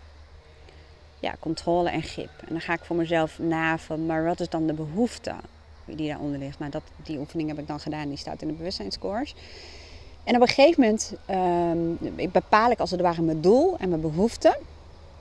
Ja, 1.19 1.35
controle 1.39 1.89
en 1.89 2.01
grip. 2.01 2.31
En 2.39 2.47
dan 2.49 2.61
ga 2.61 2.73
ik 2.73 2.85
voor 2.85 2.95
mezelf 2.95 3.39
naven, 3.39 4.05
maar 4.05 4.23
wat 4.23 4.39
is 4.39 4.49
dan 4.49 4.67
de 4.67 4.73
behoefte 4.73 5.35
die 5.85 6.07
daaronder 6.07 6.39
ligt? 6.39 6.59
Nou, 6.59 6.71
dat, 6.71 6.83
die 7.03 7.17
oefening 7.17 7.49
heb 7.49 7.59
ik 7.59 7.67
dan 7.67 7.79
gedaan, 7.79 8.07
die 8.07 8.17
staat 8.17 8.41
in 8.41 8.47
de 8.47 8.53
bewustzijnscores. 8.53 9.35
En 10.23 10.35
op 10.35 10.41
een 10.41 10.47
gegeven 10.47 10.81
moment 10.81 11.13
um, 11.29 12.31
bepaal 12.31 12.71
ik 12.71 12.79
als 12.79 12.91
het 12.91 13.01
ware 13.01 13.21
mijn 13.21 13.41
doel 13.41 13.77
en 13.77 13.89
mijn 13.89 14.01
behoefte. 14.01 14.59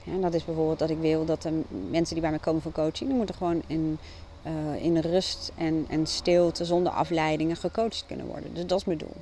En 0.06 0.20
dat 0.20 0.34
is 0.34 0.44
bijvoorbeeld 0.44 0.78
dat 0.78 0.90
ik 0.90 0.98
wil 0.98 1.25
dat 1.25 1.42
de 1.42 1.62
mensen 1.90 2.14
die 2.14 2.20
bij 2.20 2.30
mij 2.30 2.38
komen 2.38 2.62
voor 2.62 2.72
coaching, 2.72 3.08
die 3.08 3.18
moeten 3.18 3.34
gewoon 3.34 3.62
in, 3.66 3.98
uh, 4.47 4.85
in 4.85 4.99
rust 4.99 5.52
en, 5.57 5.87
en 5.88 6.07
stilte, 6.07 6.64
zonder 6.64 6.92
afleidingen, 6.92 7.57
gecoacht 7.57 8.04
kunnen 8.07 8.26
worden. 8.26 8.54
Dus 8.54 8.66
dat 8.66 8.78
is 8.78 8.85
mijn 8.85 8.99
doel. 8.99 9.16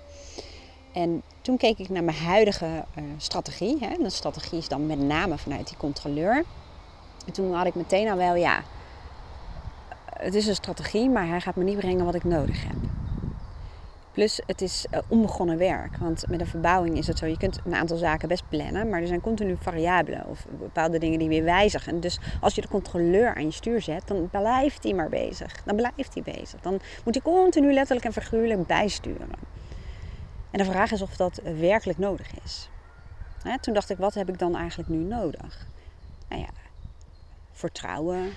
En 0.92 1.22
toen 1.40 1.56
keek 1.56 1.78
ik 1.78 1.88
naar 1.88 2.04
mijn 2.04 2.16
huidige 2.16 2.66
uh, 2.66 3.04
strategie. 3.16 3.76
Hè. 3.80 4.02
De 4.02 4.10
strategie 4.10 4.58
is 4.58 4.68
dan 4.68 4.86
met 4.86 4.98
name 4.98 5.38
vanuit 5.38 5.68
die 5.68 5.76
controleur. 5.76 6.44
En 7.26 7.32
toen 7.32 7.52
had 7.52 7.66
ik 7.66 7.74
meteen 7.74 8.10
al 8.10 8.16
wel, 8.16 8.34
ja, 8.34 8.62
het 10.12 10.34
is 10.34 10.46
een 10.46 10.54
strategie, 10.54 11.08
maar 11.08 11.28
hij 11.28 11.40
gaat 11.40 11.56
me 11.56 11.64
niet 11.64 11.78
brengen 11.78 12.04
wat 12.04 12.14
ik 12.14 12.24
nodig 12.24 12.62
heb. 12.62 12.76
Plus, 14.16 14.40
het 14.46 14.60
is 14.60 14.86
uh, 14.90 15.00
onbegonnen 15.08 15.58
werk. 15.58 15.96
Want 15.96 16.24
met 16.28 16.40
een 16.40 16.46
verbouwing 16.46 16.96
is 16.98 17.06
het 17.06 17.18
zo, 17.18 17.26
je 17.26 17.36
kunt 17.36 17.60
een 17.64 17.74
aantal 17.74 17.96
zaken 17.96 18.28
best 18.28 18.48
plannen, 18.48 18.88
maar 18.88 19.00
er 19.00 19.06
zijn 19.06 19.20
continu 19.20 19.56
variabelen 19.60 20.26
of 20.26 20.46
bepaalde 20.58 20.98
dingen 20.98 21.18
die 21.18 21.28
weer 21.28 21.44
wijzigen. 21.44 22.00
Dus 22.00 22.18
als 22.40 22.54
je 22.54 22.60
de 22.60 22.68
controleur 22.68 23.34
aan 23.34 23.44
je 23.44 23.50
stuur 23.50 23.82
zet, 23.82 24.06
dan 24.06 24.28
blijft 24.30 24.82
hij 24.82 24.92
maar 24.92 25.08
bezig. 25.08 25.62
Dan 25.64 25.76
blijft 25.76 26.14
hij 26.14 26.22
bezig. 26.22 26.60
Dan 26.60 26.80
moet 27.04 27.14
hij 27.14 27.22
continu 27.22 27.72
letterlijk 27.72 28.06
en 28.06 28.12
figuurlijk 28.12 28.66
bijsturen. 28.66 29.28
En 30.50 30.58
de 30.58 30.64
vraag 30.64 30.92
is 30.92 31.02
of 31.02 31.16
dat 31.16 31.40
werkelijk 31.58 31.98
nodig 31.98 32.30
is. 32.44 32.68
Hè, 33.42 33.58
toen 33.58 33.74
dacht 33.74 33.90
ik, 33.90 33.98
wat 33.98 34.14
heb 34.14 34.28
ik 34.28 34.38
dan 34.38 34.56
eigenlijk 34.56 34.88
nu 34.88 34.98
nodig? 34.98 35.66
Nou 36.28 36.40
ja, 36.40 36.50
vertrouwen, 37.52 38.30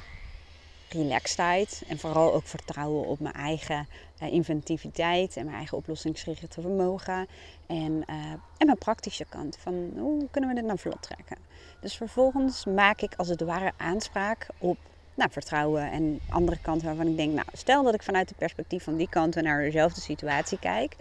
relaxedheid 0.94 1.84
en 1.88 2.00
vooral 2.00 2.34
ook 2.34 2.48
vertrouwen 2.48 3.06
op 3.06 3.20
mijn 3.20 3.34
eigen 3.34 3.88
uh, 4.22 4.32
inventiviteit 4.32 5.38
en 5.38 5.44
mijn 5.46 5.58
eigen 5.58 5.78
oplossingsgerichte 5.78 6.62
vermogen. 6.62 7.28
En, 7.68 7.92
uh, 8.10 8.16
en 8.58 8.66
mijn 8.66 8.78
praktische 8.78 9.26
kant 9.30 9.58
van 9.60 9.92
hoe 9.98 10.28
kunnen 10.32 10.50
we 10.50 10.56
dit 10.56 10.66
nou 10.66 10.80
vlot 10.80 11.02
trekken. 11.02 11.38
Dus 11.82 11.96
vervolgens 11.96 12.66
maak 12.66 13.02
ik 13.02 13.14
als 13.16 13.28
het 13.28 13.42
ware 13.42 13.72
aanspraak 13.78 14.48
op 14.58 14.78
nou, 15.16 15.32
vertrouwen 15.32 15.92
en 15.92 16.20
andere 16.30 16.58
kanten 16.62 16.88
waarvan 16.88 17.08
ik 17.08 17.18
denk, 17.18 17.34
nou 17.34 17.48
stel 17.54 17.84
dat 17.84 17.94
ik 17.94 18.04
vanuit 18.04 18.30
het 18.30 18.38
perspectief 18.38 18.84
van 18.84 18.96
die 18.96 19.10
kanten 19.10 19.44
naar 19.44 19.62
dezelfde 19.62 20.02
situatie 20.02 20.60
kijk 20.60 20.96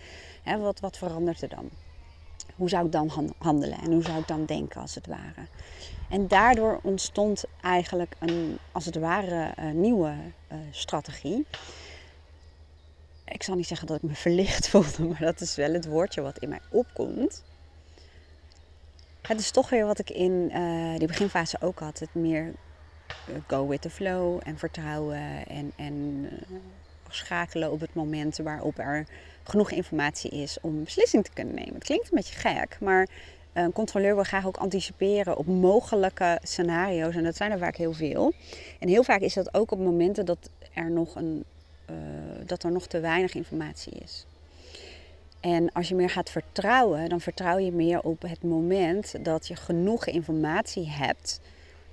Hè, 0.49 0.59
wat, 0.59 0.80
wat 0.80 0.99
verandert 0.99 1.42
er 1.42 1.49
dan? 1.49 1.71
Hoe 2.58 2.68
zou 2.68 2.86
ik 2.86 2.92
dan 2.92 3.34
handelen 3.38 3.78
en 3.78 3.92
hoe 3.92 4.02
zou 4.02 4.18
ik 4.18 4.28
dan 4.28 4.44
denken 4.44 4.80
als 4.80 4.94
het 4.94 5.06
ware? 5.06 5.46
En 6.08 6.28
daardoor 6.28 6.80
ontstond 6.82 7.44
eigenlijk 7.60 8.16
een, 8.18 8.58
als 8.72 8.84
het 8.84 8.96
ware, 8.96 9.52
een 9.56 9.80
nieuwe 9.80 10.14
uh, 10.52 10.58
strategie. 10.70 11.46
Ik 13.24 13.42
zal 13.42 13.54
niet 13.54 13.66
zeggen 13.66 13.86
dat 13.86 13.96
ik 13.96 14.02
me 14.02 14.14
verlicht 14.14 14.68
voelde, 14.70 15.02
maar 15.02 15.20
dat 15.20 15.40
is 15.40 15.56
wel 15.56 15.72
het 15.72 15.86
woordje 15.86 16.20
wat 16.20 16.38
in 16.38 16.48
mij 16.48 16.60
opkomt. 16.70 17.44
Het 19.22 19.40
is 19.40 19.50
toch 19.50 19.70
weer 19.70 19.86
wat 19.86 19.98
ik 19.98 20.10
in 20.10 20.50
uh, 20.52 20.98
die 20.98 21.06
beginfase 21.06 21.56
ook 21.60 21.78
had. 21.78 21.98
Het 21.98 22.14
meer 22.14 22.52
go 23.46 23.68
with 23.68 23.80
the 23.80 23.90
flow 23.90 24.40
en 24.42 24.58
vertrouwen 24.58 25.46
en, 25.46 25.72
en 25.76 26.28
schakelen 27.08 27.72
op 27.72 27.80
het 27.80 27.94
moment 27.94 28.36
waarop 28.36 28.78
er 28.78 29.06
genoeg 29.48 29.70
informatie 29.70 30.30
is 30.30 30.58
om 30.60 30.84
beslissing 30.84 31.24
te 31.24 31.30
kunnen 31.34 31.54
nemen. 31.54 31.74
Het 31.74 31.84
klinkt 31.84 32.04
een 32.04 32.16
beetje 32.16 32.38
gek, 32.38 32.76
maar 32.80 33.08
een 33.52 33.72
controleur 33.72 34.14
wil 34.14 34.24
graag 34.24 34.46
ook 34.46 34.56
anticiperen 34.56 35.36
op 35.36 35.46
mogelijke 35.46 36.38
scenario's. 36.42 37.14
En 37.14 37.24
dat 37.24 37.36
zijn 37.36 37.50
er 37.50 37.58
vaak 37.58 37.76
heel 37.76 37.92
veel. 37.92 38.32
En 38.78 38.88
heel 38.88 39.02
vaak 39.02 39.20
is 39.20 39.34
dat 39.34 39.54
ook 39.54 39.70
op 39.70 39.78
momenten 39.78 40.26
dat 40.26 40.50
er 40.72 40.90
nog, 40.90 41.14
een, 41.14 41.44
uh, 41.90 41.96
dat 42.46 42.62
er 42.62 42.72
nog 42.72 42.86
te 42.86 43.00
weinig 43.00 43.34
informatie 43.34 43.92
is. 43.92 44.26
En 45.40 45.72
als 45.72 45.88
je 45.88 45.94
meer 45.94 46.10
gaat 46.10 46.30
vertrouwen, 46.30 47.08
dan 47.08 47.20
vertrouw 47.20 47.58
je 47.58 47.72
meer 47.72 48.00
op 48.00 48.22
het 48.22 48.42
moment 48.42 49.24
dat 49.24 49.46
je 49.46 49.56
genoeg 49.56 50.06
informatie 50.06 50.88
hebt, 50.88 51.40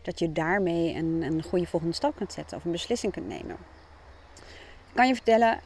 dat 0.01 0.19
je 0.19 0.31
daarmee 0.31 0.95
een, 0.95 1.21
een 1.21 1.43
goede 1.43 1.65
volgende 1.65 1.95
stap 1.95 2.15
kunt 2.15 2.33
zetten 2.33 2.57
of 2.57 2.65
een 2.65 2.71
beslissing 2.71 3.13
kunt 3.13 3.27
nemen. 3.27 3.55
Ik 4.89 5.01
kan 5.01 5.07
je 5.07 5.15
vertellen, 5.15 5.59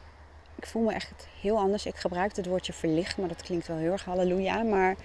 ik 0.62 0.66
voel 0.66 0.82
me 0.82 0.92
echt 0.92 1.26
heel 1.40 1.58
anders. 1.58 1.86
Ik 1.86 1.96
gebruik 1.96 2.36
het 2.36 2.46
woordje 2.46 2.72
verlicht, 2.72 3.16
maar 3.16 3.28
dat 3.28 3.42
klinkt 3.42 3.66
wel 3.66 3.76
heel 3.76 3.92
erg 3.92 4.04
halleluja. 4.04 4.62
Maar 4.62 4.96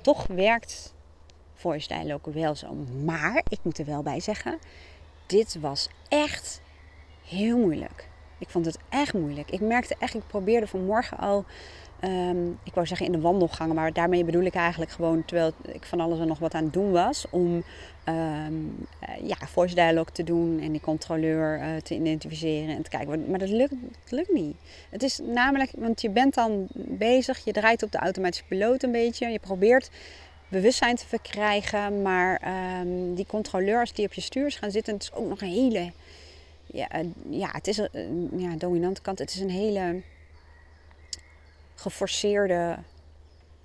toch 0.00 0.26
werkt 0.26 0.94
voice 1.54 1.88
dialogue 1.88 2.32
wel 2.32 2.54
zo. 2.54 2.74
Maar 3.04 3.42
ik 3.48 3.58
moet 3.62 3.78
er 3.78 3.84
wel 3.84 4.02
bij 4.02 4.20
zeggen, 4.20 4.58
dit 5.26 5.60
was 5.60 5.88
echt 6.08 6.60
heel 7.24 7.58
moeilijk. 7.58 8.08
Ik 8.38 8.48
vond 8.48 8.66
het 8.66 8.78
echt 8.88 9.12
moeilijk. 9.12 9.50
Ik 9.50 9.60
merkte 9.60 9.96
echt, 9.98 10.14
ik 10.14 10.26
probeerde 10.26 10.66
vanmorgen 10.66 11.18
al 11.18 11.44
Um, 12.04 12.58
ik 12.64 12.74
wou 12.74 12.86
zeggen 12.86 13.06
in 13.06 13.12
de 13.12 13.20
wandelgangen, 13.20 13.74
maar 13.74 13.92
daarmee 13.92 14.24
bedoel 14.24 14.42
ik 14.42 14.54
eigenlijk 14.54 14.90
gewoon 14.90 15.24
terwijl 15.24 15.52
ik 15.72 15.84
van 15.84 16.00
alles 16.00 16.18
en 16.18 16.26
nog 16.26 16.38
wat 16.38 16.54
aan 16.54 16.64
het 16.64 16.72
doen 16.72 16.90
was. 16.90 17.26
Om 17.30 17.64
um, 18.08 18.86
ja, 19.22 19.36
voice 19.36 19.74
dialogue 19.74 20.12
te 20.12 20.24
doen 20.24 20.60
en 20.60 20.72
die 20.72 20.80
controleur 20.80 21.58
uh, 21.58 21.76
te 21.76 21.94
identificeren 21.94 22.76
en 22.76 22.82
te 22.82 22.90
kijken. 22.90 23.30
Maar 23.30 23.38
dat 23.38 23.48
lukt, 23.48 23.74
lukt 24.08 24.32
niet. 24.32 24.56
Het 24.90 25.02
is 25.02 25.20
namelijk, 25.22 25.70
want 25.76 26.00
je 26.00 26.10
bent 26.10 26.34
dan 26.34 26.66
bezig, 26.74 27.44
je 27.44 27.52
draait 27.52 27.82
op 27.82 27.92
de 27.92 27.98
automatische 27.98 28.44
piloot 28.44 28.82
een 28.82 28.92
beetje. 28.92 29.28
Je 29.28 29.38
probeert 29.38 29.90
bewustzijn 30.48 30.96
te 30.96 31.06
verkrijgen, 31.06 32.02
maar 32.02 32.42
um, 32.80 33.14
die 33.14 33.26
controleurs 33.26 33.92
die 33.92 34.06
op 34.06 34.12
je 34.12 34.20
stuurs 34.20 34.56
gaan 34.56 34.70
zitten, 34.70 34.94
het 34.94 35.02
is 35.02 35.12
ook 35.12 35.28
nog 35.28 35.40
een 35.40 35.48
hele. 35.48 35.92
Ja, 36.66 37.02
uh, 37.02 37.08
ja 37.30 37.48
het 37.52 37.66
is 37.66 37.78
een 37.78 38.30
ja, 38.36 38.54
dominante 38.56 39.00
kant. 39.00 39.18
Het 39.18 39.34
is 39.34 39.40
een 39.40 39.50
hele 39.50 40.02
geforceerde 41.78 42.78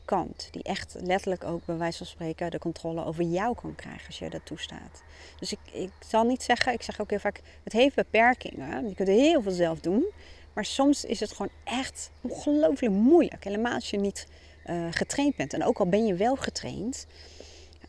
kant. 0.05 0.47
Die 0.51 0.63
echt 0.63 0.95
letterlijk 0.99 1.43
ook 1.43 1.65
bij 1.65 1.77
wijze 1.77 1.97
van 1.97 2.07
spreken 2.07 2.51
de 2.51 2.59
controle 2.59 3.05
over 3.05 3.23
jou 3.23 3.55
kan 3.55 3.75
krijgen 3.75 4.07
als 4.07 4.19
je 4.19 4.29
dat 4.29 4.45
toestaat. 4.45 5.03
Dus 5.39 5.51
ik, 5.51 5.59
ik 5.71 5.91
zal 6.07 6.23
niet 6.23 6.43
zeggen, 6.43 6.73
ik 6.73 6.81
zeg 6.81 7.01
ook 7.01 7.09
heel 7.09 7.19
vaak, 7.19 7.41
het 7.63 7.73
heeft 7.73 7.95
beperkingen. 7.95 8.87
Je 8.87 8.95
kunt 8.95 9.07
heel 9.07 9.41
veel 9.41 9.51
zelf 9.51 9.79
doen. 9.79 10.05
Maar 10.53 10.65
soms 10.65 11.05
is 11.05 11.19
het 11.19 11.31
gewoon 11.31 11.51
echt 11.63 12.11
ongelooflijk 12.21 12.93
moeilijk. 12.93 13.43
Helemaal 13.43 13.73
als 13.73 13.89
je 13.89 13.97
niet 13.97 14.27
uh, 14.65 14.87
getraind 14.91 15.35
bent. 15.35 15.53
En 15.53 15.63
ook 15.63 15.79
al 15.79 15.87
ben 15.87 16.05
je 16.05 16.13
wel 16.13 16.35
getraind. 16.35 17.07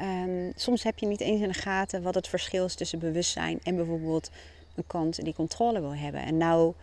Um, 0.01 0.53
soms 0.57 0.83
heb 0.83 0.99
je 0.99 1.07
niet 1.07 1.21
eens 1.21 1.41
in 1.41 1.49
de 1.49 1.55
gaten 1.55 2.03
wat 2.03 2.15
het 2.15 2.29
verschil 2.29 2.65
is 2.65 2.75
tussen 2.75 2.99
bewustzijn 2.99 3.61
en 3.63 3.77
bijvoorbeeld 3.77 4.31
een 4.75 4.87
kant 4.87 5.25
die 5.25 5.35
controle 5.35 5.81
wil 5.81 5.95
hebben. 5.95 6.23
En 6.23 6.37
nou 6.37 6.75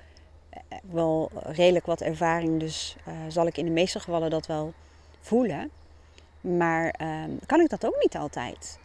wel 0.82 1.32
redelijk 1.34 1.86
wat 1.86 2.02
ervaring, 2.02 2.60
dus 2.60 2.96
zal 3.28 3.48
ik 3.48 3.58
in 3.58 3.66
de 3.66 3.72
meeste 3.72 4.00
gevallen 4.00 4.30
dat 4.30 4.48
wel 4.48 4.74
voelen. 5.20 5.70
Maar 6.42 6.90
ehm, 6.90 7.32
kan 7.46 7.62
ik 7.62 7.70
dat 7.70 7.86
ook 7.86 7.98
niet 8.00 8.18
altijd. 8.18 8.80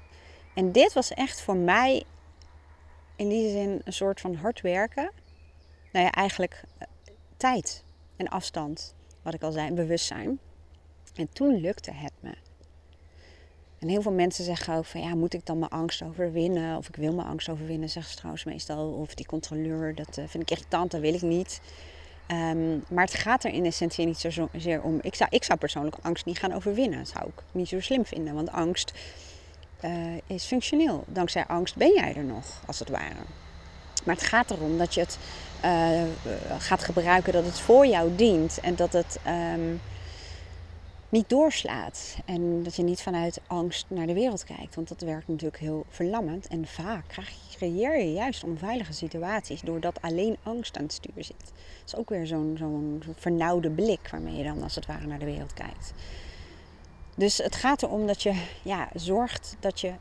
En 0.55 0.73
dit 0.73 0.93
was 0.93 1.11
echt 1.11 1.41
voor 1.41 1.57
mij 1.57 2.05
in 3.17 3.29
die 3.29 3.51
zin 3.51 3.81
een 3.85 3.93
soort 3.93 4.21
van 4.21 4.35
hard 4.35 4.61
werken. 4.61 5.11
Nou 5.93 6.05
ja, 6.05 6.11
eigenlijk 6.11 6.63
tijd 7.37 7.85
en 8.17 8.29
afstand, 8.29 8.95
wat 9.23 9.35
ik 9.35 9.43
al 9.43 9.53
zei, 9.53 9.73
bewustzijn. 9.73 10.39
En 11.15 11.29
toen 11.33 11.61
lukte 11.61 11.93
het 11.93 12.13
me. 12.21 12.35
En 13.79 13.89
heel 13.89 14.03
veel 14.03 14.13
mensen 14.13 14.45
zeggen 14.45 14.75
ook 14.75 14.85
van 14.85 15.01
ja, 15.01 15.15
moet 15.15 15.35
ik 15.35 15.47
dan 15.47 15.59
mijn 15.59 15.71
angst 15.71 16.03
overwinnen? 16.03 16.77
Of 16.77 16.89
ik 16.89 16.97
wil 16.97 17.15
mijn 17.15 17.29
angst 17.29 17.49
overwinnen, 17.49 17.89
zeggen 17.89 18.11
ze 18.11 18.17
trouwens 18.17 18.45
meestal. 18.45 18.93
Of 18.93 19.15
die 19.15 19.27
controleur, 19.27 19.95
dat 19.95 20.17
eh, 20.17 20.25
vind 20.27 20.43
ik 20.43 20.51
irritant, 20.51 20.91
dat 20.91 21.01
wil 21.01 21.15
ik 21.15 21.23
niet. 21.23 21.61
Um, 22.31 22.85
maar 22.89 23.05
het 23.05 23.15
gaat 23.15 23.45
er 23.45 23.53
in 23.53 23.65
essentie 23.65 24.07
niet 24.07 24.19
zozeer 24.19 24.83
om. 24.83 24.99
Ik 25.03 25.15
zou, 25.15 25.31
ik 25.33 25.45
zou 25.45 25.59
persoonlijk 25.59 25.97
angst 26.03 26.25
niet 26.25 26.39
gaan 26.39 26.53
overwinnen. 26.53 26.99
Dat 26.99 27.09
zou 27.09 27.27
ik 27.27 27.43
niet 27.53 27.69
zo 27.69 27.81
slim 27.81 28.05
vinden. 28.05 28.35
Want 28.35 28.51
angst 28.51 28.93
uh, 29.85 29.91
is 30.27 30.45
functioneel. 30.45 31.05
Dankzij 31.07 31.47
angst 31.47 31.77
ben 31.77 31.95
jij 31.95 32.15
er 32.15 32.25
nog, 32.25 32.45
als 32.67 32.79
het 32.79 32.89
ware. 32.89 33.25
Maar 34.05 34.15
het 34.15 34.25
gaat 34.25 34.51
erom 34.51 34.79
dat 34.79 34.95
je 34.95 35.01
het 35.01 35.19
uh, 35.65 36.03
gaat 36.59 36.85
gebruiken, 36.85 37.33
dat 37.33 37.45
het 37.45 37.59
voor 37.59 37.87
jou 37.87 38.17
dient. 38.17 38.61
En 38.61 38.75
dat 38.75 38.93
het. 38.93 39.19
Um, 39.55 39.81
niet 41.09 41.29
doorslaat. 41.29 42.17
En 42.25 42.63
dat 42.63 42.77
je 42.77 42.83
niet 42.83 43.03
vanuit 43.03 43.41
angst 43.47 43.87
naar 43.89 44.07
de 44.07 44.15
wereld 44.15 44.45
kijkt. 44.45 44.75
Want 44.75 44.89
dat 44.89 45.01
werkt 45.01 45.29
natuurlijk 45.29 45.59
heel 45.63 45.85
verlammend. 45.89 46.47
En 46.47 46.67
vaak 46.67 47.05
creëer 47.57 47.99
je 47.99 48.13
juist 48.13 48.45
onveilige 48.45 48.93
situaties 48.93 49.61
doordat 49.61 50.03
alleen 50.03 50.37
angst 50.43 50.77
aan 50.77 50.83
het 50.83 50.93
stuur 50.93 51.25
zit. 51.25 51.41
Dat 51.41 51.87
is 51.87 51.97
ook 51.97 52.09
weer 52.09 52.27
zo'n 52.27 53.03
vernauwde 53.17 53.71
blik 53.71 54.09
waarmee 54.11 54.37
je 54.37 54.45
dan 54.45 54.63
als 54.63 54.75
het 54.75 54.87
ware 54.87 55.07
naar 55.07 55.19
de 55.19 55.25
wereld 55.25 55.55
kijkt. 55.55 55.93
Dus 57.17 57.39
het 57.39 57.57
gaat 57.57 57.83
erom 57.83 58.07
dat 58.07 58.23
je 58.23 58.43
ja, 58.63 58.89
zorgt 58.95 59.57
dat 59.61 59.81
je 59.81 59.93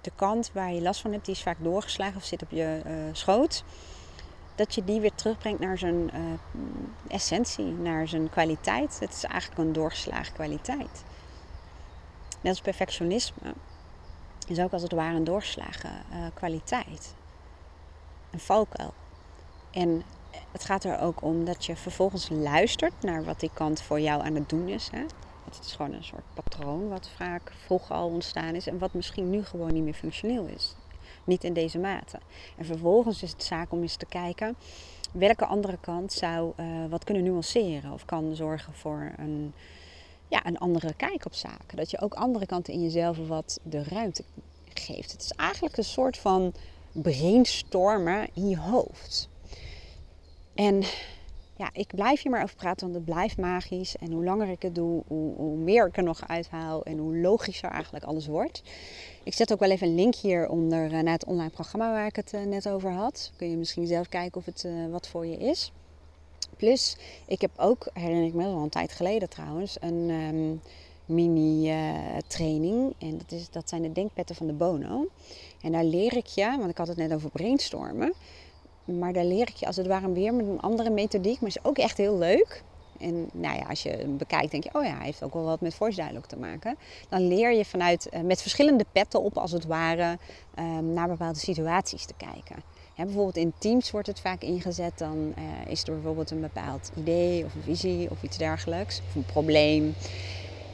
de 0.00 0.12
kant 0.14 0.50
waar 0.52 0.72
je 0.72 0.80
last 0.80 1.00
van 1.00 1.12
hebt, 1.12 1.24
die 1.24 1.34
is 1.34 1.42
vaak 1.42 1.56
doorgeslagen 1.62 2.16
of 2.16 2.24
zit 2.24 2.42
op 2.42 2.50
je 2.50 2.80
uh, 2.86 2.92
schoot 3.12 3.64
dat 4.60 4.74
je 4.74 4.84
die 4.84 5.00
weer 5.00 5.14
terugbrengt 5.14 5.60
naar 5.60 5.78
zijn 5.78 6.10
uh, 6.14 6.20
essentie, 7.08 7.64
naar 7.64 8.08
zijn 8.08 8.30
kwaliteit. 8.30 9.00
Het 9.00 9.12
is 9.12 9.24
eigenlijk 9.24 9.60
een 9.60 9.72
doorgeslagen 9.72 10.32
kwaliteit. 10.32 11.04
Net 12.40 12.52
als 12.52 12.60
perfectionisme 12.60 13.54
is 14.48 14.58
ook 14.58 14.72
als 14.72 14.82
het 14.82 14.92
ware 14.92 15.16
een 15.16 15.24
doorgeslagen 15.24 15.90
uh, 16.12 16.26
kwaliteit. 16.34 17.14
Een 18.30 18.40
valkuil. 18.40 18.94
En 19.70 20.02
het 20.52 20.64
gaat 20.64 20.84
er 20.84 21.00
ook 21.00 21.22
om 21.22 21.44
dat 21.44 21.64
je 21.64 21.76
vervolgens 21.76 22.28
luistert 22.28 23.02
naar 23.02 23.24
wat 23.24 23.40
die 23.40 23.50
kant 23.52 23.82
voor 23.82 24.00
jou 24.00 24.22
aan 24.22 24.34
het 24.34 24.48
doen 24.48 24.68
is. 24.68 24.88
Hè? 24.90 25.04
Het 25.44 25.60
is 25.64 25.72
gewoon 25.72 25.92
een 25.92 26.04
soort 26.04 26.34
patroon 26.34 26.88
wat 26.88 27.10
vaak 27.16 27.52
vroeger 27.64 27.94
al 27.94 28.08
ontstaan 28.08 28.54
is 28.54 28.66
en 28.66 28.78
wat 28.78 28.94
misschien 28.94 29.30
nu 29.30 29.44
gewoon 29.44 29.72
niet 29.72 29.84
meer 29.84 29.94
functioneel 29.94 30.46
is 30.46 30.76
niet 31.30 31.44
in 31.44 31.52
deze 31.52 31.78
mate. 31.78 32.18
En 32.56 32.64
vervolgens 32.64 33.22
is 33.22 33.30
het 33.30 33.44
zaak 33.44 33.72
om 33.72 33.82
eens 33.82 33.96
te 33.96 34.06
kijken 34.06 34.56
welke 35.12 35.46
andere 35.46 35.78
kant 35.80 36.12
zou 36.12 36.52
uh, 36.56 36.66
wat 36.88 37.04
kunnen 37.04 37.22
nuanceren 37.22 37.92
of 37.92 38.04
kan 38.04 38.34
zorgen 38.34 38.74
voor 38.74 39.12
een, 39.16 39.52
ja, 40.28 40.46
een 40.46 40.58
andere 40.58 40.94
kijk 40.94 41.26
op 41.26 41.34
zaken. 41.34 41.76
Dat 41.76 41.90
je 41.90 42.00
ook 42.00 42.14
andere 42.14 42.46
kanten 42.46 42.72
in 42.72 42.82
jezelf 42.82 43.28
wat 43.28 43.60
de 43.62 43.82
ruimte 43.82 44.24
geeft. 44.74 45.12
Het 45.12 45.22
is 45.22 45.32
eigenlijk 45.32 45.76
een 45.76 45.84
soort 45.84 46.18
van 46.18 46.52
brainstormen 46.92 48.28
in 48.34 48.48
je 48.48 48.58
hoofd. 48.58 49.28
En 50.54 50.82
ja, 51.60 51.70
ik 51.72 51.94
blijf 51.94 52.22
hier 52.22 52.32
maar 52.32 52.42
over 52.42 52.56
praten, 52.56 52.80
want 52.80 52.94
het 52.94 53.14
blijft 53.14 53.36
magisch. 53.36 53.96
En 53.96 54.12
hoe 54.12 54.24
langer 54.24 54.48
ik 54.48 54.62
het 54.62 54.74
doe, 54.74 55.02
hoe, 55.06 55.34
hoe, 55.36 55.56
meer 55.56 55.86
ik 55.86 55.96
er 55.96 56.02
nog 56.02 56.28
uithaal 56.28 56.82
en 56.84 56.98
hoe 56.98 57.16
logischer 57.16 57.70
eigenlijk 57.70 58.04
alles 58.04 58.26
wordt. 58.26 58.62
Ik 59.22 59.34
zet 59.34 59.52
ook 59.52 59.60
wel 59.60 59.70
even 59.70 59.88
een 59.88 59.94
link 59.94 60.14
hieronder 60.14 60.92
uh, 60.92 61.00
naar 61.00 61.12
het 61.12 61.24
online 61.24 61.50
programma 61.50 61.92
waar 61.92 62.06
ik 62.06 62.16
het 62.16 62.32
uh, 62.32 62.42
net 62.42 62.68
over 62.68 62.92
had. 62.92 63.32
Kun 63.36 63.50
je 63.50 63.56
misschien 63.56 63.86
zelf 63.86 64.08
kijken 64.08 64.40
of 64.40 64.44
het 64.44 64.64
uh, 64.66 64.90
wat 64.90 65.08
voor 65.08 65.26
je 65.26 65.36
is. 65.36 65.72
Plus, 66.56 66.96
ik 67.26 67.40
heb 67.40 67.50
ook, 67.56 67.88
herinner 67.92 68.26
ik 68.26 68.34
me 68.34 68.44
wel 68.44 68.62
een 68.62 68.68
tijd 68.68 68.92
geleden 68.92 69.28
trouwens, 69.28 69.76
een 69.80 70.10
um, 70.10 70.60
mini-training. 71.04 72.94
en 72.98 73.18
dat, 73.18 73.32
is, 73.32 73.50
dat 73.50 73.68
zijn 73.68 73.82
de 73.82 73.92
denkpetten 73.92 74.36
van 74.36 74.46
de 74.46 74.52
Bono. 74.52 75.06
En 75.62 75.72
daar 75.72 75.84
leer 75.84 76.16
ik 76.16 76.26
je, 76.26 76.56
want 76.58 76.70
ik 76.70 76.78
had 76.78 76.88
het 76.88 76.96
net 76.96 77.12
over 77.12 77.30
brainstormen. 77.30 78.12
Maar 78.84 79.12
daar 79.12 79.24
leer 79.24 79.48
ik 79.48 79.56
je 79.56 79.66
als 79.66 79.76
het 79.76 79.86
ware 79.86 80.12
weer 80.12 80.34
met 80.34 80.46
een 80.46 80.60
andere 80.60 80.90
methodiek. 80.90 81.40
Maar 81.40 81.48
is 81.48 81.64
ook 81.64 81.78
echt 81.78 81.96
heel 81.96 82.18
leuk. 82.18 82.62
En 82.98 83.28
nou 83.32 83.56
ja, 83.56 83.64
als 83.68 83.82
je 83.82 83.90
hem 83.90 84.16
bekijkt, 84.16 84.50
denk 84.50 84.64
je, 84.64 84.70
oh 84.72 84.84
ja, 84.84 84.96
hij 84.96 85.04
heeft 85.04 85.22
ook 85.22 85.34
wel 85.34 85.44
wat 85.44 85.60
met 85.60 85.74
voice 85.74 85.96
dialogue 85.96 86.26
te 86.26 86.36
maken. 86.36 86.76
Dan 87.08 87.28
leer 87.28 87.52
je 87.52 87.64
vanuit, 87.64 88.08
uh, 88.12 88.20
met 88.20 88.42
verschillende 88.42 88.84
petten 88.92 89.22
op, 89.22 89.38
als 89.38 89.52
het 89.52 89.66
ware, 89.66 90.18
um, 90.58 90.92
naar 90.92 91.08
bepaalde 91.08 91.38
situaties 91.38 92.04
te 92.04 92.14
kijken. 92.16 92.56
Bijvoorbeeld 93.04 93.36
in 93.36 93.52
teams 93.58 93.90
wordt 93.90 94.06
het 94.06 94.20
vaak 94.20 94.42
ingezet. 94.42 94.98
Dan 94.98 95.34
uh, 95.38 95.70
is 95.70 95.82
er 95.82 95.94
bijvoorbeeld 95.94 96.30
een 96.30 96.40
bepaald 96.40 96.90
idee 96.96 97.44
of 97.44 97.54
een 97.54 97.62
visie 97.62 98.10
of 98.10 98.22
iets 98.22 98.36
dergelijks. 98.36 99.00
Of 99.08 99.14
een 99.14 99.24
probleem. 99.24 99.94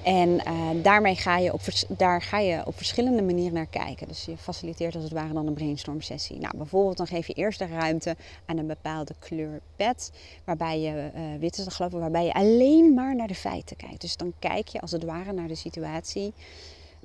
En 0.07 0.29
uh, 0.29 0.83
daarmee 0.83 1.15
ga 1.15 1.39
je, 1.39 1.53
op, 1.53 1.61
daar 1.89 2.23
ga 2.23 2.39
je 2.39 2.67
op 2.67 2.77
verschillende 2.77 3.23
manieren 3.23 3.55
naar 3.55 3.67
kijken. 3.67 4.09
Dus 4.09 4.25
je 4.25 4.37
faciliteert 4.37 4.95
als 4.95 5.05
het 5.05 5.13
ware 5.13 5.33
dan 5.33 5.47
een 5.47 5.55
brainstorm 5.55 6.01
sessie. 6.01 6.39
Nou, 6.39 6.57
bijvoorbeeld 6.57 6.97
dan 6.97 7.07
geef 7.07 7.27
je 7.27 7.33
eerst 7.33 7.59
de 7.59 7.67
ruimte 7.67 8.17
aan 8.45 8.59
een 8.59 8.67
bepaalde 8.67 9.15
kleur 9.19 9.61
pad. 9.77 10.13
Waarbij 10.45 10.81
je, 10.81 11.11
uh, 11.15 11.41
wit 11.41 11.59
is 11.59 11.67
geloof 11.67 11.93
waarbij 11.93 12.25
je 12.25 12.35
alleen 12.35 12.95
maar 12.95 13.17
naar 13.17 13.27
de 13.27 13.35
feiten 13.35 13.77
kijkt. 13.77 14.01
Dus 14.01 14.17
dan 14.17 14.33
kijk 14.39 14.69
je 14.69 14.81
als 14.81 14.91
het 14.91 15.05
ware 15.05 15.33
naar 15.33 15.49
de 15.49 15.55
situatie. 15.55 16.33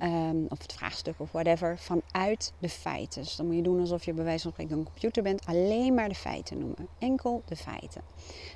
Um, 0.02 0.46
of 0.48 0.62
het 0.62 0.72
vraagstuk 0.72 1.14
of 1.16 1.32
whatever, 1.32 1.78
vanuit 1.78 2.52
de 2.58 2.68
feiten. 2.68 3.22
Dus 3.22 3.36
dan 3.36 3.46
moet 3.46 3.56
je 3.56 3.62
doen 3.62 3.80
alsof 3.80 4.04
je 4.04 4.12
bij 4.12 4.24
wijze 4.24 4.42
van 4.42 4.52
spreken 4.52 4.78
een 4.78 4.84
computer 4.84 5.22
bent. 5.22 5.46
Alleen 5.46 5.94
maar 5.94 6.08
de 6.08 6.14
feiten 6.14 6.58
noemen. 6.58 6.88
Enkel 6.98 7.42
de 7.46 7.56
feiten. 7.56 8.02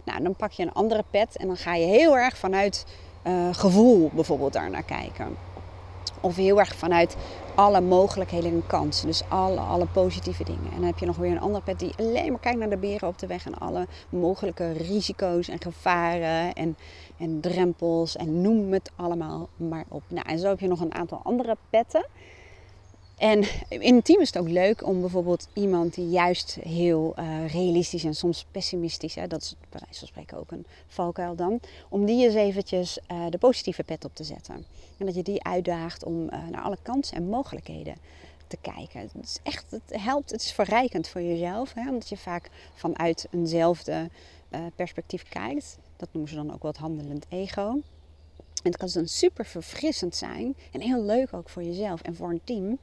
Nou, 0.05 0.23
dan 0.23 0.37
pak 0.37 0.53
je 0.53 0.63
een 0.63 0.73
andere 0.73 1.05
pad 1.11 1.37
en 1.37 1.47
dan 1.47 1.57
ga 1.57 1.75
je 1.75 1.87
heel 1.87 2.17
erg 2.19 2.37
vanuit 2.37 2.85
uh, 3.27 3.49
gevoel 3.53 4.11
bijvoorbeeld 4.15 4.53
daar 4.53 4.71
naar 4.71 4.83
kijken. 4.83 5.37
Of 6.21 6.37
heel 6.37 6.59
erg 6.59 6.75
vanuit 6.75 7.17
alle 7.55 7.81
mogelijkheden 7.81 8.51
en 8.51 8.67
kansen. 8.67 9.07
Dus 9.07 9.23
alle, 9.29 9.61
alle 9.61 9.87
positieve 9.87 10.45
dingen. 10.45 10.71
En 10.71 10.77
dan 10.77 10.85
heb 10.85 10.99
je 10.99 11.07
nog 11.07 11.17
weer 11.17 11.31
een 11.31 11.41
ander 11.41 11.63
pet 11.63 11.79
die 11.79 11.93
alleen 11.97 12.31
maar 12.31 12.41
kijkt 12.41 12.59
naar 12.59 12.71
de 12.71 12.77
beren 12.77 13.09
op 13.09 13.19
de 13.19 13.27
weg. 13.27 13.47
En 13.47 13.59
alle 13.59 13.87
mogelijke 14.09 14.73
risico's 14.73 15.49
en 15.49 15.63
gevaren 15.63 16.53
en, 16.53 16.77
en 17.19 17.41
drempels. 17.41 18.17
En 18.17 18.41
noem 18.41 18.73
het 18.73 18.91
allemaal 18.97 19.49
maar 19.57 19.85
op. 19.89 20.03
Nou, 20.09 20.29
en 20.29 20.39
zo 20.39 20.49
heb 20.49 20.61
je 20.61 20.69
nog 20.69 20.81
een 20.81 20.95
aantal 20.95 21.21
andere 21.23 21.57
petten. 21.71 22.07
En 23.17 23.45
in 23.69 23.95
een 23.95 24.03
team 24.03 24.21
is 24.21 24.27
het 24.27 24.39
ook 24.39 24.49
leuk 24.49 24.87
om 24.87 25.01
bijvoorbeeld 25.01 25.49
iemand 25.53 25.95
die 25.95 26.09
juist 26.09 26.59
heel 26.63 27.15
uh, 27.19 27.53
realistisch 27.53 28.05
en 28.05 28.15
soms 28.15 28.47
pessimistisch, 28.51 29.15
hè, 29.15 29.27
dat 29.27 29.43
is 29.43 29.55
bij 29.71 29.81
wijze 29.85 29.99
van 29.99 30.09
spreken 30.09 30.39
ook 30.39 30.51
een 30.51 30.67
valkuil 30.87 31.37
dan, 31.37 31.61
om 31.89 32.05
die 32.05 32.25
eens 32.27 32.35
eventjes 32.35 32.99
uh, 33.13 33.27
de 33.31 33.39
positieve 33.39 33.85
pet 33.85 34.05
op 34.05 34.15
te 34.15 34.25
zetten. 34.25 34.67
En 34.99 35.07
dat 35.07 35.15
je 35.15 35.23
die 35.23 35.45
uitdaagt 35.45 36.05
om 36.05 36.23
uh, 36.23 36.49
naar 36.51 36.63
alle 36.63 36.79
kansen 36.83 37.17
en 37.17 37.29
mogelijkheden 37.29 37.95
te 38.47 38.59
kijken. 38.61 39.01
Het 39.01 39.15
is 39.23 39.39
echt, 39.43 39.71
het 39.71 40.03
helpt, 40.03 40.31
het 40.31 40.41
is 40.41 40.53
verrijkend 40.53 41.09
voor 41.09 41.23
jezelf, 41.23 41.75
hè, 41.75 41.89
omdat 41.89 42.09
je 42.09 42.17
vaak 42.17 42.51
vanuit 42.75 43.27
eenzelfde 43.31 44.11
perspectief 44.75 45.23
kijkt. 45.29 45.79
Dat 45.97 46.09
noemen 46.13 46.31
ze 46.31 46.37
dan 46.37 46.53
ook 46.53 46.63
wel 46.63 46.71
het 46.71 46.81
handelend 46.81 47.27
ego. 47.29 47.81
En 48.67 48.73
het 48.73 48.81
kan 48.81 48.91
dan 48.93 49.09
super 49.09 49.45
verfrissend 49.45 50.15
zijn 50.15 50.57
en 50.73 50.81
heel 50.81 51.03
leuk 51.03 51.33
ook 51.33 51.49
voor 51.49 51.63
jezelf 51.63 52.03
en 52.03 52.17
voor 52.17 52.31
een 52.31 52.45
team 52.45 52.79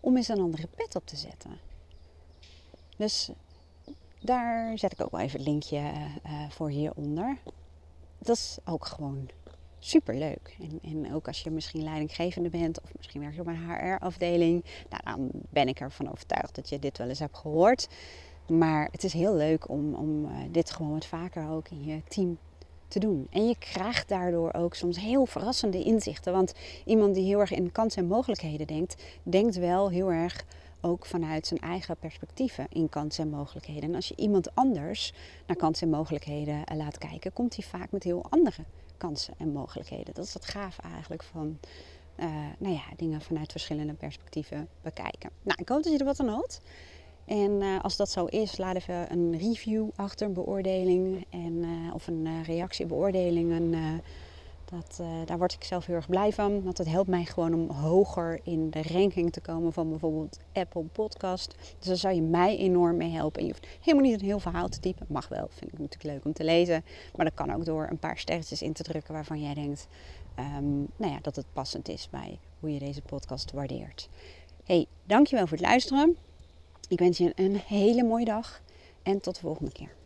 om 0.00 0.16
eens 0.16 0.28
een 0.28 0.40
andere 0.40 0.66
pet 0.76 0.96
op 0.96 1.06
te 1.06 1.16
zetten. 1.16 1.58
Dus 2.96 3.30
daar 4.20 4.78
zet 4.78 4.92
ik 4.92 5.00
ook 5.00 5.10
wel 5.10 5.20
even 5.20 5.38
het 5.38 5.48
linkje 5.48 5.78
uh, 5.78 6.50
voor 6.50 6.70
hieronder. 6.70 7.36
Dat 8.18 8.36
is 8.36 8.58
ook 8.64 8.86
gewoon 8.86 9.28
super 9.78 10.14
leuk. 10.14 10.56
En, 10.60 10.78
en, 10.82 11.14
ook 11.14 11.26
als 11.26 11.40
je 11.40 11.50
misschien 11.50 11.82
leidinggevende 11.82 12.48
bent 12.48 12.80
of 12.80 12.90
misschien 12.96 13.20
werk 13.20 13.34
je 13.34 13.40
op 13.40 13.46
een 13.46 13.70
HR-afdeling, 13.70 14.64
nou, 14.90 15.02
dan 15.04 15.30
ben 15.32 15.68
ik 15.68 15.80
ervan 15.80 16.10
overtuigd 16.10 16.54
dat 16.54 16.68
je 16.68 16.78
dit 16.78 16.98
wel 16.98 17.08
eens 17.08 17.18
hebt 17.18 17.36
gehoord. 17.36 17.88
Maar 18.46 18.88
het 18.92 19.04
is 19.04 19.12
heel 19.12 19.34
leuk 19.34 19.68
om, 19.68 19.94
om 19.94 20.24
uh, 20.24 20.30
dit 20.50 20.70
gewoon 20.70 20.92
wat 20.92 21.06
vaker 21.06 21.48
ook 21.48 21.68
in 21.68 21.84
je 21.84 22.02
team 22.08 22.38
te 22.88 22.98
doen. 22.98 23.26
En 23.30 23.48
je 23.48 23.56
krijgt 23.58 24.08
daardoor 24.08 24.52
ook 24.52 24.74
soms 24.74 25.00
heel 25.00 25.26
verrassende 25.26 25.82
inzichten. 25.82 26.32
Want 26.32 26.54
iemand 26.84 27.14
die 27.14 27.24
heel 27.24 27.40
erg 27.40 27.52
in 27.52 27.72
kansen 27.72 28.02
en 28.02 28.08
mogelijkheden 28.08 28.66
denkt, 28.66 29.02
denkt 29.22 29.56
wel 29.56 29.90
heel 29.90 30.12
erg 30.12 30.44
ook 30.80 31.06
vanuit 31.06 31.46
zijn 31.46 31.60
eigen 31.60 31.96
perspectieven 31.96 32.66
in 32.68 32.88
kansen 32.88 33.24
en 33.24 33.30
mogelijkheden. 33.30 33.82
En 33.82 33.94
als 33.94 34.08
je 34.08 34.16
iemand 34.16 34.54
anders 34.54 35.12
naar 35.46 35.56
kansen 35.56 35.86
en 35.86 35.96
mogelijkheden 35.96 36.64
eh, 36.64 36.76
laat 36.76 36.98
kijken, 36.98 37.32
komt 37.32 37.56
hij 37.56 37.64
vaak 37.64 37.90
met 37.90 38.02
heel 38.02 38.26
andere 38.28 38.62
kansen 38.96 39.34
en 39.38 39.52
mogelijkheden. 39.52 40.14
Dat 40.14 40.24
is 40.24 40.34
het 40.34 40.44
gaaf 40.44 40.78
eigenlijk 40.78 41.22
van 41.22 41.58
uh, 42.16 42.26
nou 42.58 42.74
ja, 42.74 42.82
dingen 42.96 43.20
vanuit 43.20 43.50
verschillende 43.50 43.92
perspectieven 43.92 44.68
bekijken. 44.82 45.30
Nou, 45.42 45.58
ik 45.60 45.68
hoop 45.68 45.82
dat 45.82 45.92
je 45.92 45.98
er 45.98 46.04
wat 46.04 46.20
aan 46.20 46.28
had. 46.28 46.60
En 47.28 47.50
uh, 47.50 47.80
als 47.82 47.96
dat 47.96 48.10
zo 48.10 48.24
is, 48.24 48.56
laat 48.56 48.76
even 48.76 49.12
een 49.12 49.38
review 49.38 49.88
achter, 49.96 50.26
een 50.26 50.32
beoordeling 50.32 51.26
en, 51.30 51.52
uh, 51.52 51.94
of 51.94 52.06
een 52.06 52.24
uh, 52.24 52.44
reactie, 52.44 52.86
beoordeling. 52.86 53.66
Dat, 54.64 55.00
daar 55.24 55.38
word 55.38 55.52
ik 55.52 55.64
zelf 55.64 55.86
heel 55.86 55.96
erg 55.96 56.08
blij 56.08 56.32
van. 56.32 56.62
Want 56.62 56.78
het 56.78 56.88
helpt 56.88 57.08
mij 57.08 57.24
gewoon 57.24 57.54
om 57.54 57.70
hoger 57.70 58.40
in 58.42 58.70
de 58.70 58.82
ranking 58.82 59.32
te 59.32 59.40
komen 59.40 59.72
van 59.72 59.88
bijvoorbeeld 59.88 60.38
Apple 60.52 60.82
Podcast. 60.82 61.54
Dus 61.78 61.86
daar 61.86 61.96
zou 61.96 62.14
je 62.14 62.22
mij 62.22 62.56
enorm 62.56 62.96
mee 62.96 63.10
helpen. 63.10 63.40
En 63.40 63.46
je 63.46 63.52
hoeft 63.52 63.66
helemaal 63.80 64.10
niet 64.10 64.20
een 64.20 64.26
heel 64.26 64.40
verhaal 64.40 64.68
te 64.68 64.80
typen. 64.80 65.06
Mag 65.08 65.28
wel, 65.28 65.48
vind 65.50 65.72
ik 65.72 65.78
natuurlijk 65.78 66.14
leuk 66.14 66.24
om 66.24 66.32
te 66.32 66.44
lezen. 66.44 66.84
Maar 67.16 67.24
dat 67.24 67.34
kan 67.34 67.54
ook 67.54 67.64
door 67.64 67.86
een 67.90 67.98
paar 67.98 68.18
sterretjes 68.18 68.62
in 68.62 68.72
te 68.72 68.82
drukken 68.82 69.14
waarvan 69.14 69.40
jij 69.40 69.54
denkt 69.54 69.88
um, 70.38 70.88
nou 70.96 71.12
ja, 71.12 71.18
dat 71.22 71.36
het 71.36 71.46
passend 71.52 71.88
is 71.88 72.08
bij 72.10 72.38
hoe 72.60 72.72
je 72.72 72.78
deze 72.78 73.02
podcast 73.02 73.52
waardeert. 73.52 74.08
Hey, 74.64 74.86
dankjewel 75.04 75.46
voor 75.46 75.56
het 75.56 75.66
luisteren. 75.66 76.27
Ik 76.88 76.98
wens 76.98 77.18
je 77.18 77.32
een 77.34 77.56
hele 77.56 78.02
mooie 78.02 78.24
dag 78.24 78.62
en 79.02 79.20
tot 79.20 79.34
de 79.34 79.40
volgende 79.40 79.72
keer. 79.72 79.97